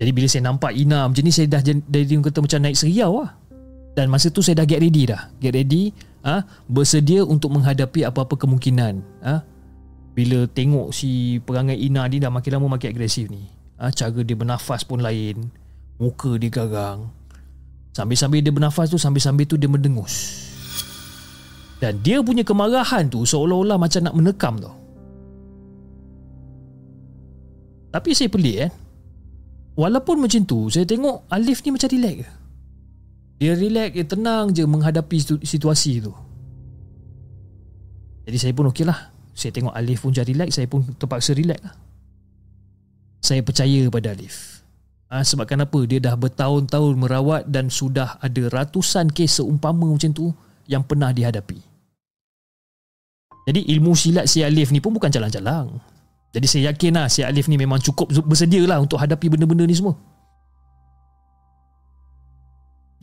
[0.00, 3.30] Jadi bila saya nampak Ina macam ni saya dah jadi kata macam naik seriau lah.
[3.94, 5.30] Dan masa tu saya dah get ready dah.
[5.38, 5.94] Get ready,
[6.26, 8.94] ah ha, bersedia untuk menghadapi apa-apa kemungkinan.
[9.22, 9.53] Ah ha,
[10.14, 13.50] bila tengok si perangai Ina ni dah makin lama makin agresif ni
[13.82, 15.50] ha, cara dia bernafas pun lain
[15.98, 17.10] muka dia garang.
[17.94, 20.46] Sambil-sambil dia bernafas tu sambil-sambil tu dia mendengus.
[21.78, 24.74] Dan dia punya kemarahan tu seolah-olah macam nak menekam tau.
[27.94, 28.72] Tapi saya pelik eh.
[29.78, 32.26] Walaupun macam tu saya tengok Alif ni macam relax
[33.34, 36.14] dia relax dia tenang je menghadapi situasi tu.
[38.24, 41.58] Jadi saya pun okey lah saya tengok Alif pun jadi relax Saya pun terpaksa relax
[41.58, 41.74] lah.
[43.18, 44.62] Saya percaya pada Alif.
[45.10, 50.30] Ha, Sebab kenapa Dia dah bertahun-tahun merawat Dan sudah ada ratusan kes seumpama macam tu
[50.70, 51.58] Yang pernah dihadapi.
[53.44, 55.68] Jadi ilmu silat si Alif ni pun bukan jalan-jalan.
[56.32, 59.74] Jadi saya yakin lah Si Alif ni memang cukup bersedia lah Untuk hadapi benda-benda ni
[59.74, 59.98] semua.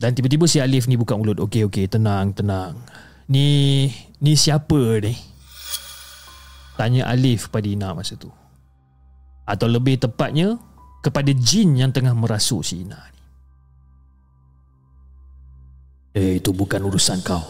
[0.00, 1.38] Dan tiba-tiba si Alif ni buka mulut.
[1.38, 2.74] Okey okey tenang tenang.
[3.30, 3.86] Ni
[4.18, 5.31] Ni siapa ni
[6.82, 8.26] Tanya Alif pada Ina masa tu.
[9.46, 10.58] Atau lebih tepatnya
[10.98, 13.22] Kepada jin yang tengah merasuk si Ina ni.
[16.18, 17.42] Eh itu bukan urusan kau.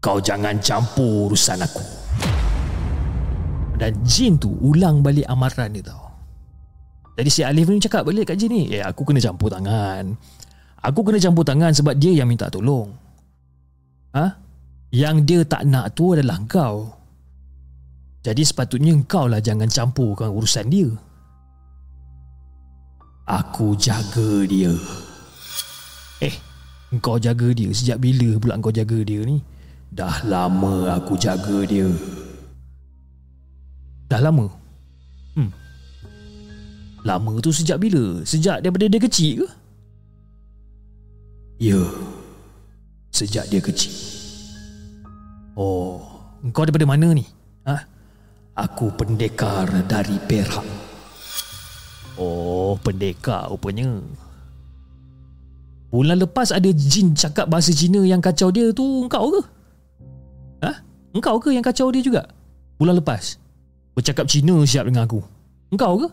[0.00, 1.84] Kau jangan campur urusan aku.
[3.76, 6.08] Dan jin tu ulang balik amaran dia tau.
[7.16, 10.16] Jadi si Alif ni cakap balik kat jin ni Eh aku kena campur tangan.
[10.80, 12.88] Aku kena campur tangan sebab dia yang minta tolong.
[14.16, 14.32] Ha?
[14.92, 16.97] Yang dia tak nak tu adalah kau
[18.26, 20.90] jadi sepatutnya engkau lah jangan campurkan urusan dia.
[23.28, 24.74] Aku jaga dia.
[26.18, 26.34] Eh,
[26.90, 29.38] engkau jaga dia sejak bila pula engkau jaga dia ni?
[29.94, 31.86] Dah lama aku jaga dia.
[34.10, 34.50] Dah lama?
[35.36, 35.52] Hmm.
[37.06, 38.24] Lama tu sejak bila?
[38.26, 39.48] Sejak daripada dia kecil ke?
[41.62, 41.80] Ya.
[43.14, 43.94] Sejak dia kecil.
[45.54, 46.02] Oh,
[46.42, 47.37] engkau daripada mana ni?
[48.58, 50.66] Aku pendekar dari Perak.
[52.18, 54.02] Oh, pendekar rupanya.
[55.94, 59.40] Bulan lepas ada jin cakap bahasa Cina yang kacau dia tu engkau ke?
[60.66, 60.74] Ha?
[61.14, 62.26] Engkau ke yang kacau dia juga?
[62.82, 63.38] Bulan lepas.
[63.94, 65.22] Bercakap Cina siap dengan aku.
[65.70, 66.08] Engkau ke?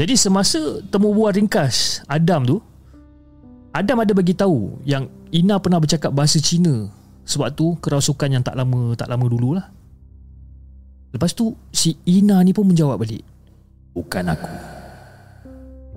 [0.00, 2.56] Jadi semasa temu bual ringkas Adam tu,
[3.76, 6.88] Adam ada bagi tahu yang Ina pernah bercakap bahasa Cina
[7.28, 9.77] sebab tu kerasukan yang tak lama tak lama dululah.
[11.12, 13.24] Lepas tu si Ina ni pun menjawab balik.
[13.96, 14.52] Bukan aku.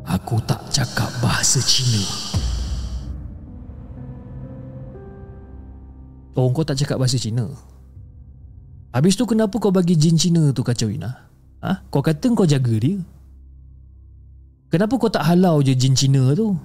[0.07, 2.01] Aku tak cakap bahasa Cina.
[6.33, 7.45] Oh kau tak cakap bahasa Cina.
[8.91, 11.11] Habis tu kenapa kau bagi jin Cina tu kacau Ina?
[11.61, 11.85] Ha?
[11.91, 12.99] Kau kata kau jaga dia.
[14.71, 16.55] Kenapa kau tak halau je jin Cina tu?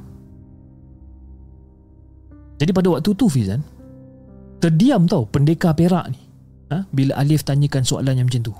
[2.57, 3.61] Jadi pada waktu tu Fizan
[4.64, 6.26] Terdiam tau pendekar perak ni
[6.72, 6.86] ha?
[6.90, 8.54] Bila Alif tanyakan soalan yang macam tu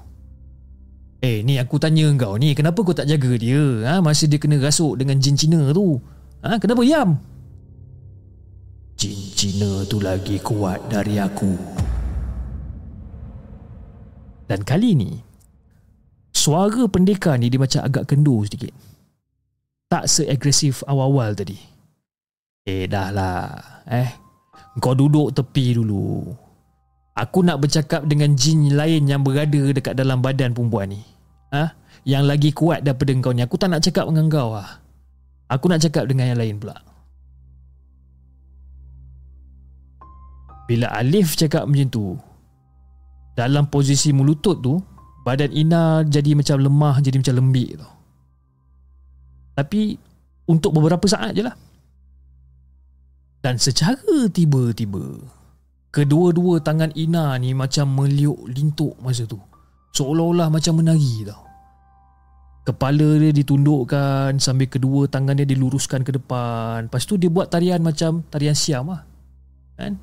[1.25, 4.05] Eh ni aku tanya kau ni Kenapa kau tak jaga dia ha?
[4.05, 5.97] Masa dia kena rasuk dengan jin Cina tu
[6.45, 6.61] ha?
[6.61, 7.17] Kenapa yam
[8.97, 11.53] Jin Cina tu lagi kuat dari aku.
[14.49, 15.21] Dan kali ni,
[16.33, 18.73] suara pendekar ni dia macam agak kendur sedikit.
[19.93, 21.61] Tak seagresif awal-awal tadi.
[22.65, 23.45] Eh dah lah.
[23.85, 24.09] Eh,
[24.81, 26.33] kau duduk tepi dulu.
[27.17, 31.01] Aku nak bercakap dengan jin lain yang berada dekat dalam badan perempuan ni.
[31.49, 31.73] Ha?
[32.05, 33.41] Yang lagi kuat daripada kau ni.
[33.41, 34.85] Aku tak nak cakap dengan kau lah.
[35.49, 36.77] Aku nak cakap dengan yang lain pula.
[40.69, 42.19] Bila Alif cakap macam tu,
[43.33, 44.77] dalam posisi melutut tu,
[45.25, 47.89] badan Ina jadi macam lemah, jadi macam lembik tu.
[49.57, 49.97] Tapi,
[50.51, 51.57] untuk beberapa saat je lah.
[53.41, 55.36] Dan secara tiba-tiba,
[55.91, 59.41] kedua-dua tangan Ina ni macam meliuk lintuk masa tu.
[59.97, 61.47] Seolah-olah macam menari tau.
[62.67, 66.91] Kepala dia ditundukkan sambil kedua tangan dia diluruskan ke depan.
[66.91, 69.07] Lepas tu dia buat tarian macam tarian siam lah.
[69.79, 69.95] Kan?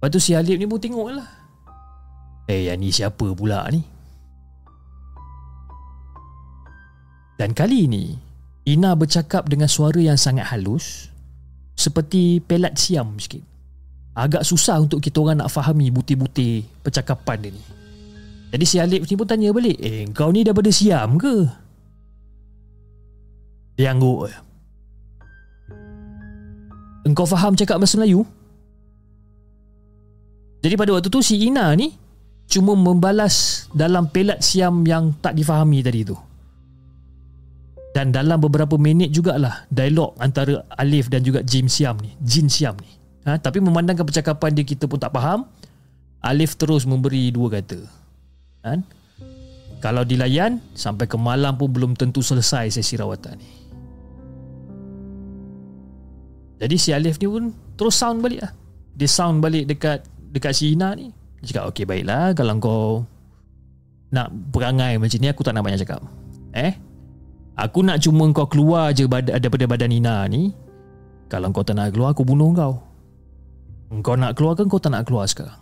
[0.00, 1.28] Lepas tu si Alif ni pun tengok lah.
[2.48, 3.80] Eh, yang ni siapa pula ni?
[7.34, 8.16] Dan kali ini,
[8.64, 11.12] Ina bercakap dengan suara yang sangat halus
[11.76, 13.53] seperti pelat siam sikit.
[14.14, 17.62] Agak susah untuk kita orang nak fahami butir-butir percakapan dia ni.
[18.54, 21.42] Jadi si Alif ni pun tanya balik, eh kau ni daripada siam ke?
[23.74, 24.30] Dia angguk
[27.02, 28.22] Engkau faham cakap bahasa Melayu?
[30.62, 31.92] Jadi pada waktu tu si Ina ni
[32.46, 36.16] Cuma membalas dalam pelat siam yang tak difahami tadi tu
[37.92, 42.78] Dan dalam beberapa minit jugalah Dialog antara Alif dan juga Jim Siam ni Jin Siam
[42.78, 43.40] ni ha?
[43.40, 45.48] Tapi memandangkan percakapan dia kita pun tak faham
[46.24, 47.80] Alif terus memberi dua kata
[48.64, 48.80] kan?
[49.84, 53.64] Kalau dilayan Sampai ke malam pun belum tentu selesai sesi rawatan ni
[56.64, 58.52] Jadi si Alif ni pun terus sound balik lah.
[58.94, 61.10] Dia sound balik dekat dekat si Ina ni.
[61.42, 62.84] Dia cakap, okey baiklah kalau kau
[64.14, 66.00] nak perangai macam ni aku tak nak banyak cakap.
[66.54, 66.72] Eh?
[67.58, 70.54] Aku nak cuma kau keluar je bad- daripada badan Ina ni.
[71.26, 72.80] Kalau kau tak nak keluar aku bunuh kau.
[73.90, 75.60] Kau nak keluar kan kau tak nak keluar sekarang?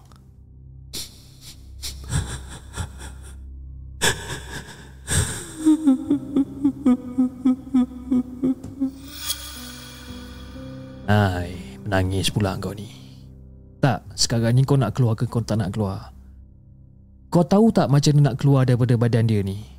[11.07, 12.89] Hai, menangis pula kau ni.
[13.83, 16.14] Tak, sekarang ni kau nak keluar ke kau tak nak keluar?
[17.33, 19.72] Kau tahu tak macam nak keluar daripada badan dia ni?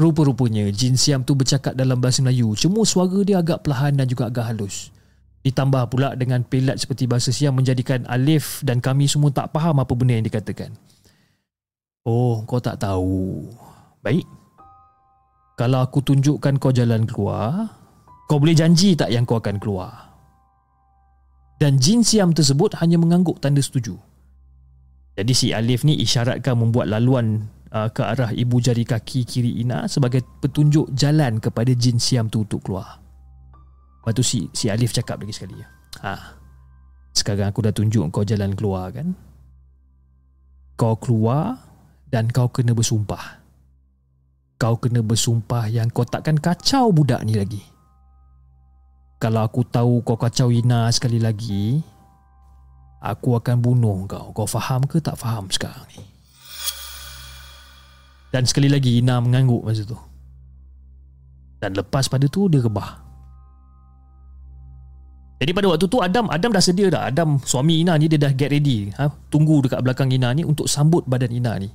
[0.00, 2.56] Rupa-rupanya jin siam tu bercakap dalam bahasa Melayu.
[2.56, 4.88] Cuma suara dia agak perlahan dan juga agak halus.
[5.44, 9.92] Ditambah pula dengan pelat seperti bahasa siam Menjadikan Alif dan kami semua tak faham apa
[9.92, 10.72] benda yang dikatakan.
[12.08, 13.44] Oh, kau tak tahu.
[14.00, 14.24] Baik.
[15.60, 17.68] Kalau aku tunjukkan kau jalan keluar,
[18.24, 20.16] kau boleh janji tak yang kau akan keluar?
[21.60, 24.00] Dan jin siam tersebut hanya mengangguk tanda setuju.
[25.20, 29.86] Jadi si Alif ni isyaratkan membuat laluan uh, ke arah ibu jari kaki kiri Ina
[29.90, 33.02] sebagai petunjuk jalan kepada jin siam tu untuk keluar.
[34.00, 35.60] Lepas tu si, si Alif cakap lagi sekali.
[36.00, 36.14] Ha,
[37.12, 39.12] sekarang aku dah tunjuk kau jalan keluar kan?
[40.78, 41.60] Kau keluar
[42.08, 43.40] dan kau kena bersumpah
[44.60, 47.64] kau kena bersumpah yang kau takkan kacau budak ni lagi.
[49.16, 51.80] Kalau aku tahu kau kacau Ina sekali lagi,
[53.00, 54.36] aku akan bunuh kau.
[54.36, 56.04] Kau faham ke tak faham sekarang ni?
[58.30, 59.98] Dan sekali lagi Ina mengangguk masa tu.
[61.58, 63.02] Dan lepas pada tu dia rebah.
[65.40, 67.10] Jadi pada waktu tu Adam Adam dah sedia dah.
[67.10, 68.94] Adam suami Ina ni dia dah get ready.
[68.94, 69.10] Ha?
[69.28, 71.68] Tunggu dekat belakang Ina ni untuk sambut badan Ina ni.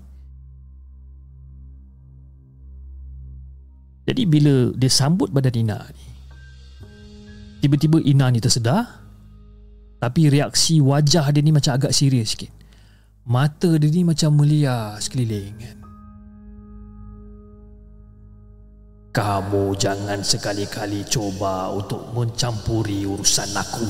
[4.05, 6.05] Jadi bila dia sambut badan Ina ni
[7.65, 9.01] Tiba-tiba Ina ni tersedar
[9.97, 12.53] Tapi reaksi wajah dia ni macam agak serius sikit
[13.25, 15.77] Mata dia ni macam meliar sekeliling kan
[19.16, 23.88] Kamu jangan sekali-kali coba untuk mencampuri urusan aku.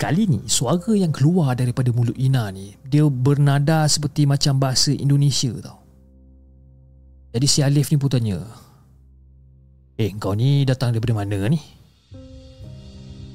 [0.00, 5.52] Kali ni suara yang keluar daripada mulut Ina ni Dia bernada seperti macam bahasa Indonesia
[5.60, 5.80] tau.
[7.36, 8.40] Jadi si Alif ni pun tanya
[9.96, 11.60] Eh kau ni datang daripada mana ni?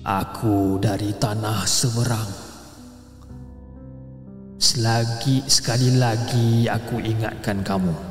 [0.06, 2.30] Aku dari tanah seberang
[4.58, 8.11] Selagi sekali lagi aku ingatkan kamu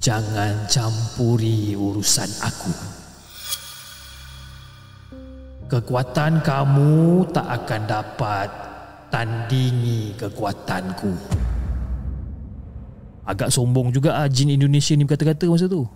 [0.00, 2.72] Jangan campuri urusan aku
[5.70, 8.48] Kekuatan kamu tak akan dapat
[9.08, 11.12] tandingi kekuatanku
[13.24, 15.88] Agak sombong juga ah jin Indonesia ni berkata-kata masa tu.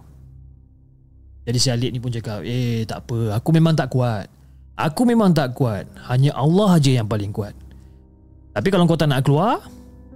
[1.45, 4.29] Jadi si Alif ni pun cakap, eh tak apa, aku memang tak kuat.
[4.77, 5.85] Aku memang tak kuat.
[6.09, 7.53] Hanya Allah aja yang paling kuat.
[8.57, 9.61] Tapi kalau kau tak nak keluar,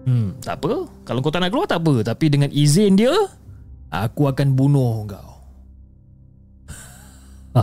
[0.09, 0.89] hmm, tak apa.
[1.05, 2.01] Kalau kau tak nak keluar, tak apa.
[2.01, 3.13] Tapi dengan izin dia,
[3.93, 5.37] aku akan bunuh kau.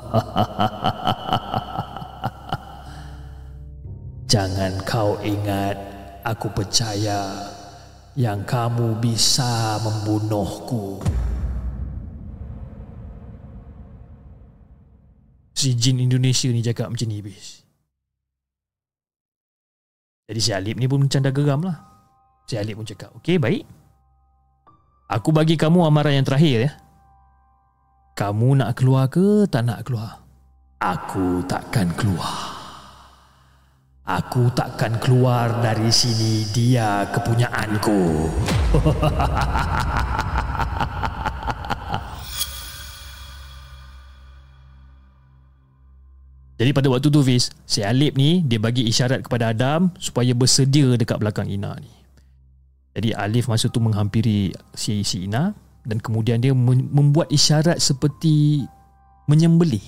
[4.29, 5.73] Jangan kau ingat
[6.21, 7.49] aku percaya
[8.13, 11.01] yang kamu bisa membunuhku.
[15.57, 17.65] Si jin Indonesia ni cakap macam ni bis.
[20.29, 21.81] Jadi si Alip ni pun macam dah geram lah.
[22.45, 23.65] Si Alip pun cakap, okey baik.
[25.09, 26.71] Aku bagi kamu amaran yang terakhir ya.
[28.13, 30.21] Kamu nak keluar ke tak nak keluar?
[30.77, 32.53] Aku takkan keluar.
[34.05, 38.29] Aku takkan keluar dari sini dia kepunyaanku.
[46.61, 50.93] Jadi pada waktu tu Fiz, si Alip ni dia bagi isyarat kepada Adam supaya bersedia
[50.93, 51.98] dekat belakang Ina ni.
[52.99, 55.55] Jadi Alif masa tu menghampiri si, si Ina
[55.87, 58.67] dan kemudian dia membuat isyarat seperti
[59.31, 59.79] menyembelih.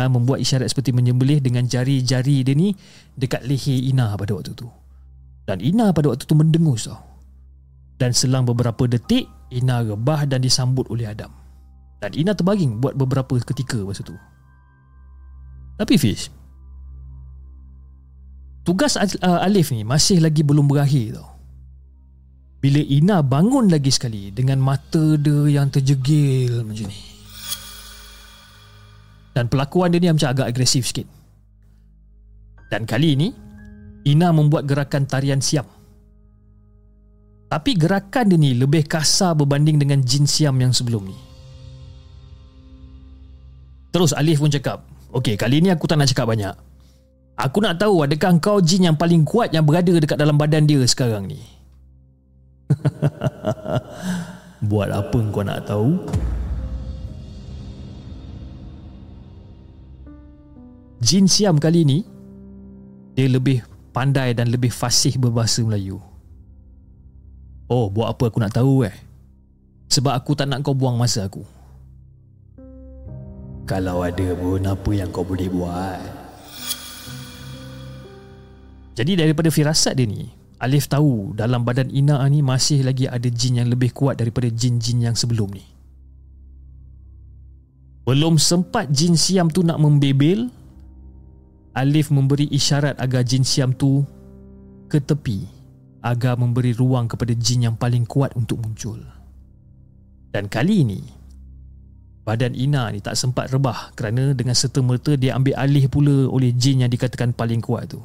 [0.00, 2.72] Ha, membuat isyarat seperti menyembelih dengan jari-jari dia ni
[3.12, 4.72] dekat leher Ina pada waktu tu.
[5.44, 6.96] Dan Ina pada waktu tu mendengus tau.
[8.00, 11.28] Dan selang beberapa detik, Ina rebah dan disambut oleh Adam.
[12.00, 14.16] Dan Ina terbaging buat beberapa ketika masa tu.
[15.76, 16.32] Tapi Fish
[18.64, 21.29] Tugas uh, Alif ni masih lagi belum berakhir tau
[22.60, 27.00] Bila Ina bangun lagi sekali Dengan mata dia yang terjegil macam ni
[29.32, 31.08] Dan pelakuan dia ni macam agak agresif sikit
[32.68, 33.28] Dan kali ini
[34.04, 35.64] Ina membuat gerakan tarian siam
[37.48, 41.18] Tapi gerakan dia ni lebih kasar berbanding dengan jin siam yang sebelum ni
[43.90, 46.54] Terus Alif pun cakap Okey, kali ni aku tak nak cakap banyak.
[47.34, 50.78] Aku nak tahu adakah kau jin yang paling kuat yang berada dekat dalam badan dia
[50.86, 51.40] sekarang ni?
[54.70, 55.98] Buat apa kau nak tahu?
[61.00, 61.98] Jin Siam kali ni
[63.16, 65.98] dia lebih pandai dan lebih fasih berbahasa Melayu.
[67.70, 68.94] Oh, buat apa aku nak tahu eh?
[69.90, 71.42] Sebab aku tak nak kau buang masa aku.
[73.66, 76.02] Kalau ada pun apa yang kau boleh buat
[78.98, 83.64] Jadi daripada firasat dia ni Alif tahu dalam badan Ina ni masih lagi ada jin
[83.64, 85.64] yang lebih kuat daripada jin-jin yang sebelum ni
[88.04, 90.52] Belum sempat jin siam tu nak membebel
[91.72, 94.04] Alif memberi isyarat agar jin siam tu
[94.90, 95.46] ke tepi
[96.02, 98.98] agar memberi ruang kepada jin yang paling kuat untuk muncul.
[100.34, 101.00] Dan kali ini
[102.26, 106.84] badan Ina ni tak sempat rebah kerana dengan serta-merta dia ambil alih pula oleh jin
[106.84, 108.02] yang dikatakan paling kuat tu.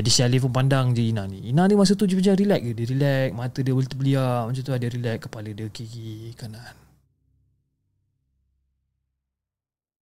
[0.00, 1.52] Jadi si Alif pun pandang je Ina ni.
[1.52, 2.72] Ina ni masa tu je macam relax ke?
[2.72, 4.72] Dia relax, mata dia terbeliak macam tu.
[4.72, 6.72] Dia relax, kepala dia kiri kanan.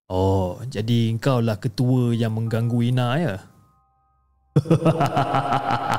[0.06, 3.34] Oh, jadi engkau lah ketua yang mengganggu Ina ya?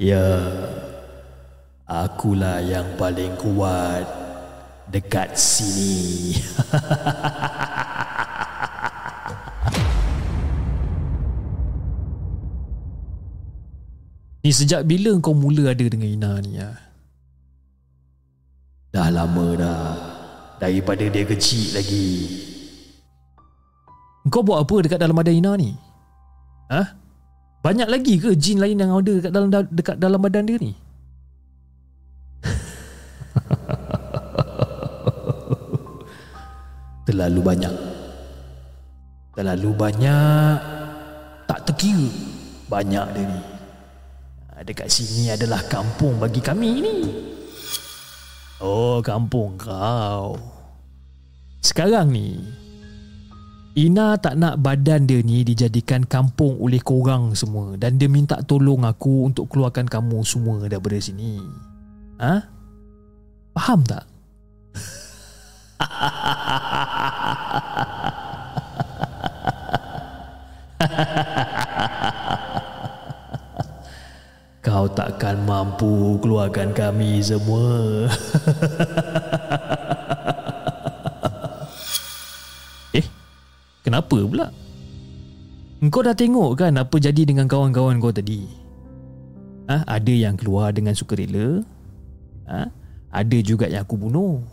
[0.00, 0.24] Ya,
[1.84, 4.29] akulah yang paling kuat
[4.90, 6.34] dekat sini.
[14.40, 16.72] Ni sejak bila kau mula ada dengan Ina ni ya?
[18.90, 19.84] Dah lama dah.
[20.56, 22.08] Daripada dia kecil lagi.
[24.28, 25.70] Kau buat apa dekat dalam badan Ina ni?
[26.72, 26.96] Hah?
[27.60, 30.72] Banyak lagi ke jin lain yang ada dekat dalam dekat dalam badan dia ni?
[37.10, 37.74] Terlalu banyak.
[39.34, 40.56] Terlalu banyak.
[41.50, 42.06] Tak terkira.
[42.70, 43.40] Banyak dia ni.
[44.46, 46.96] Ha, dekat sini adalah kampung bagi kami ni.
[48.62, 50.38] Oh, kampung kau.
[51.58, 52.38] Sekarang ni,
[53.74, 58.86] Ina tak nak badan dia ni dijadikan kampung oleh korang semua dan dia minta tolong
[58.86, 61.42] aku untuk keluarkan kamu semua daripada sini.
[62.22, 62.38] Ha?
[63.54, 64.09] Faham tak?
[74.60, 78.04] Kau takkan mampu keluarkan kami semua.
[83.90, 84.54] Kenapa pula?
[85.82, 88.46] Engkau dah tengok kan apa jadi dengan kawan-kawan kau tadi?
[89.66, 89.82] Ha?
[89.82, 91.66] Ada yang keluar dengan sukarela.
[92.46, 92.70] Ha?
[93.10, 94.46] Ada juga yang aku bunuh.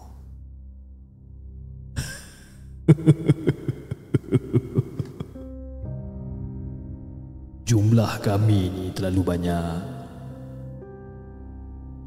[7.67, 9.99] Jumlah kami ni terlalu banyak.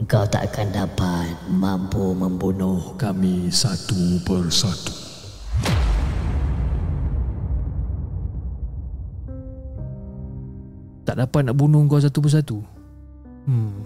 [0.09, 4.97] Kau tak akan dapat mampu membunuh Kami satu persatu.
[11.05, 12.63] Tak dapat nak bunuh kau satu persatu.
[13.45, 13.83] Hmm.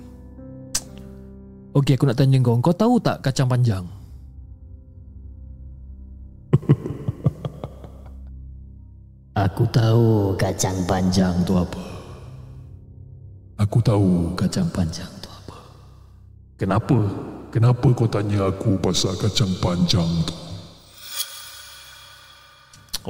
[1.73, 2.61] Okey, aku nak tanya kau.
[2.61, 4.04] Kau tahu tak kacang panjang?
[9.55, 11.79] Aku tahu kacang panjang tu apa?
[13.63, 15.55] Aku tahu Kacang panjang tu apa?
[16.59, 16.99] kenapa.
[17.55, 20.35] Kenapa kau tanya aku pasal kacang panjang tu?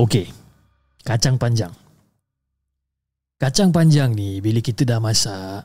[0.04, 0.28] Okey.
[1.00, 1.72] Kacang panjang.
[3.40, 5.64] Kacang panjang ni bila kita dah masak,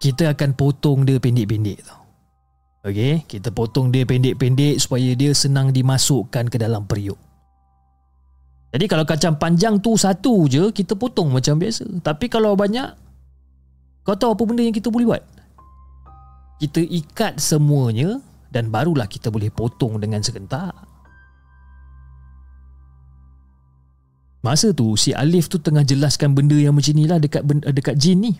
[0.00, 2.00] kita akan potong dia pendek-pendek tau.
[2.88, 7.20] Okey, kita potong dia pendek-pendek supaya dia senang dimasukkan ke dalam periuk.
[8.72, 11.84] Jadi kalau kacang panjang tu satu je, kita potong macam biasa.
[12.00, 12.88] Tapi kalau banyak,
[14.00, 15.22] kau tahu apa benda yang kita boleh buat?
[16.56, 18.16] Kita ikat semuanya
[18.48, 20.72] dan barulah kita boleh potong dengan serentak.
[24.42, 28.26] Masa tu si Alif tu tengah jelaskan benda yang macam ni lah dekat dekat jin
[28.26, 28.32] ni.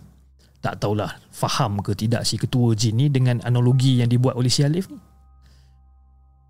[0.59, 4.67] Tak tahulah faham ke tidak si ketua jin ni dengan analogi yang dibuat oleh si
[4.67, 4.99] Alif ni.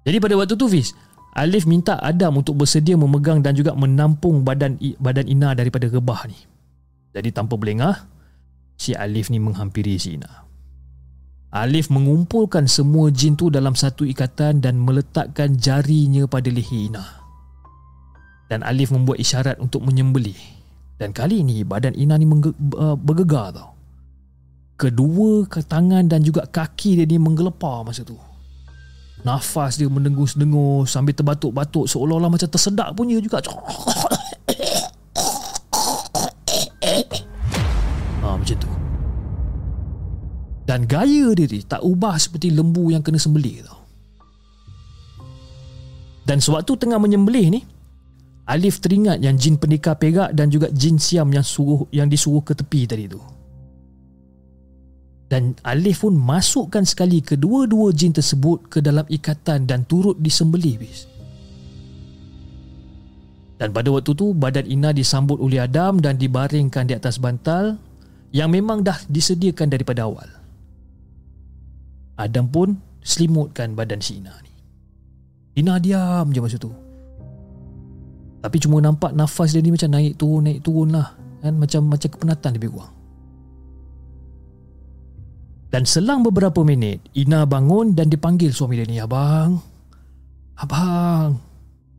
[0.09, 0.97] Jadi pada waktu tu Fiz,
[1.33, 6.37] Alif minta Adam untuk bersedia memegang dan juga menampung badan badan Ina daripada rebah ni.
[7.17, 8.05] Jadi tanpa belengah,
[8.77, 10.45] si Alif ni menghampiri si Ina.
[11.53, 17.05] Alif mengumpulkan semua jin tu dalam satu ikatan dan meletakkan jarinya pada leher Ina.
[18.53, 20.37] Dan Alif membuat isyarat untuk menyembelih.
[21.01, 22.29] Dan kali ini badan Ina ni
[23.01, 23.73] bergegar tau.
[24.77, 28.21] Kedua ke tangan dan juga kaki dia ni menggelepar masa tu.
[29.23, 33.39] Nafas dia mendengus-dengus sambil terbatuk-batuk seolah-olah macam tersedak punya juga.
[38.23, 38.71] Ha, macam tu.
[40.67, 43.79] Dan gaya dia ni tak ubah seperti lembu yang kena sembelih tau.
[46.23, 47.61] Dan sewaktu tengah menyembelih ni,
[48.43, 52.59] Alif teringat yang jin pendekar perak dan juga jin siam yang suruh yang disuruh ke
[52.59, 53.23] tepi tadi tu.
[55.33, 61.09] Dan Alif pun masukkan sekali kedua-dua jin tersebut ke dalam ikatan dan turut disembelih bis.
[63.57, 67.81] Dan pada waktu tu badan Ina disambut oleh Adam dan dibaringkan di atas bantal
[68.29, 70.29] yang memang dah disediakan daripada awal.
[72.21, 74.53] Adam pun selimutkan badan si Ina ni.
[75.65, 76.69] Ina diam je masa tu.
[78.45, 82.09] Tapi cuma nampak nafas dia ni macam naik turun naik turun lah kan macam macam
[82.13, 83.02] kepenatan lebih kurang.
[85.73, 89.57] Dan selang beberapa minit Ina bangun dan dipanggil suami dia ni Abang
[90.61, 91.41] Abang.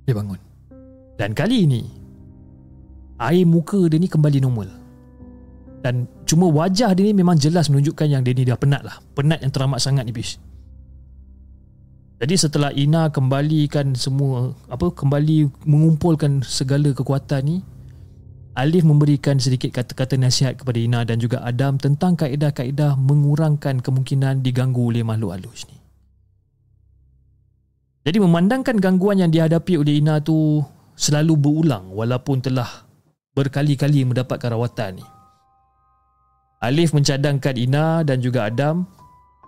[0.06, 0.38] Dia bangun.
[1.18, 1.84] Dan kali ini
[3.18, 4.70] Air muka dia ni kembali normal.
[5.82, 9.02] Dan cuma wajah dia ni memang jelas menunjukkan yang dia ni dah penat lah.
[9.18, 10.38] Penat yang teramat sangat ni bis
[12.24, 17.58] jadi setelah Ina kembalikan semua apa kembali mengumpulkan segala kekuatan ni
[18.54, 24.94] Alif memberikan sedikit kata-kata nasihat kepada Ina dan juga Adam tentang kaedah-kaedah mengurangkan kemungkinan diganggu
[24.94, 25.82] oleh makhluk halus ni.
[28.06, 30.62] Jadi memandangkan gangguan yang dihadapi oleh Ina tu
[30.94, 32.86] selalu berulang walaupun telah
[33.34, 35.06] berkali-kali mendapatkan rawatan ni.
[36.62, 38.86] Alif mencadangkan Ina dan juga Adam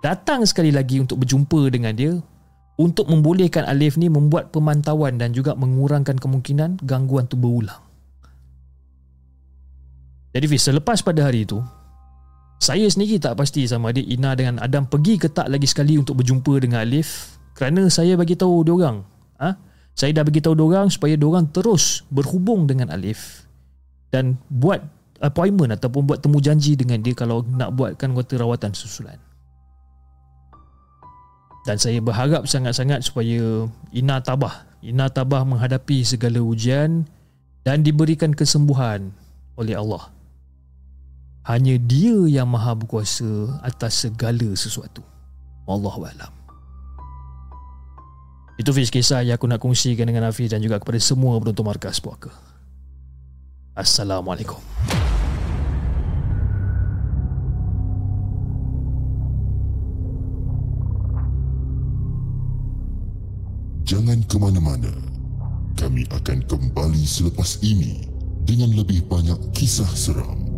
[0.02, 2.18] datang sekali lagi untuk berjumpa dengan dia
[2.82, 7.85] untuk membolehkan Alif ni membuat pemantauan dan juga mengurangkan kemungkinan gangguan tu berulang.
[10.36, 11.64] Jadi Fiz, selepas pada hari itu,
[12.60, 16.20] saya sendiri tak pasti sama ada Ina dengan Adam pergi ke tak lagi sekali untuk
[16.20, 18.98] berjumpa dengan Alif kerana saya bagi tahu dia orang.
[19.40, 19.56] Ha?
[19.96, 23.48] Saya dah bagi tahu dia orang supaya dia orang terus berhubung dengan Alif
[24.12, 24.84] dan buat
[25.24, 29.16] appointment ataupun buat temu janji dengan dia kalau nak buatkan kata rawatan susulan.
[31.64, 34.68] Dan saya berharap sangat-sangat supaya Ina tabah.
[34.84, 37.08] Ina tabah menghadapi segala ujian
[37.64, 39.16] dan diberikan kesembuhan
[39.58, 40.15] oleh Allah.
[41.46, 45.06] Hanya dia yang maha berkuasa atas segala sesuatu.
[45.70, 46.34] Wallahu alam.
[48.58, 52.02] Itu Fiz kisah yang aku nak kongsikan dengan Hafiz dan juga kepada semua penonton markas
[52.02, 52.34] puaka.
[53.78, 54.58] Assalamualaikum.
[63.86, 64.90] Jangan ke mana-mana.
[65.78, 68.10] Kami akan kembali selepas ini
[68.50, 70.55] dengan lebih banyak kisah seram.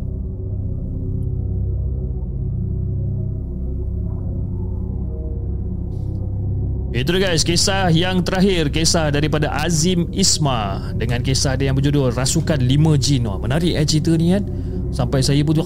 [6.95, 10.91] Itu dia guys, kisah yang terakhir Kisah daripada Azim Isma.
[10.95, 13.27] Dengan kisah dia yang berjudul Rasukan 5 Jin.
[13.27, 14.47] Menarik eh cerita ni kan?
[14.87, 15.63] Sampai saya pun tu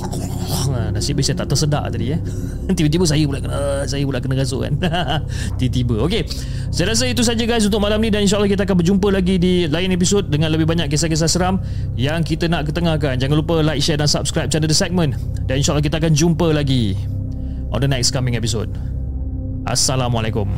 [0.92, 2.20] Nasib baik saya tak tersedak tadi eh.
[2.78, 4.74] Tiba-tiba saya pula kena Saya pula kena rasuk kan?
[5.62, 6.02] Tiba-tiba.
[6.10, 6.26] Okay
[6.74, 9.70] Saya rasa itu saja guys untuk malam ni Dan insyaAllah kita akan berjumpa lagi di
[9.70, 11.62] lain episod Dengan lebih banyak kisah-kisah seram
[11.94, 13.22] Yang kita nak ketengahkan.
[13.22, 15.14] Jangan lupa like, share dan subscribe channel The Segment.
[15.46, 16.98] Dan insyaAllah kita akan jumpa lagi
[17.72, 18.74] On the next coming episode.
[19.70, 20.50] Assalamualaikum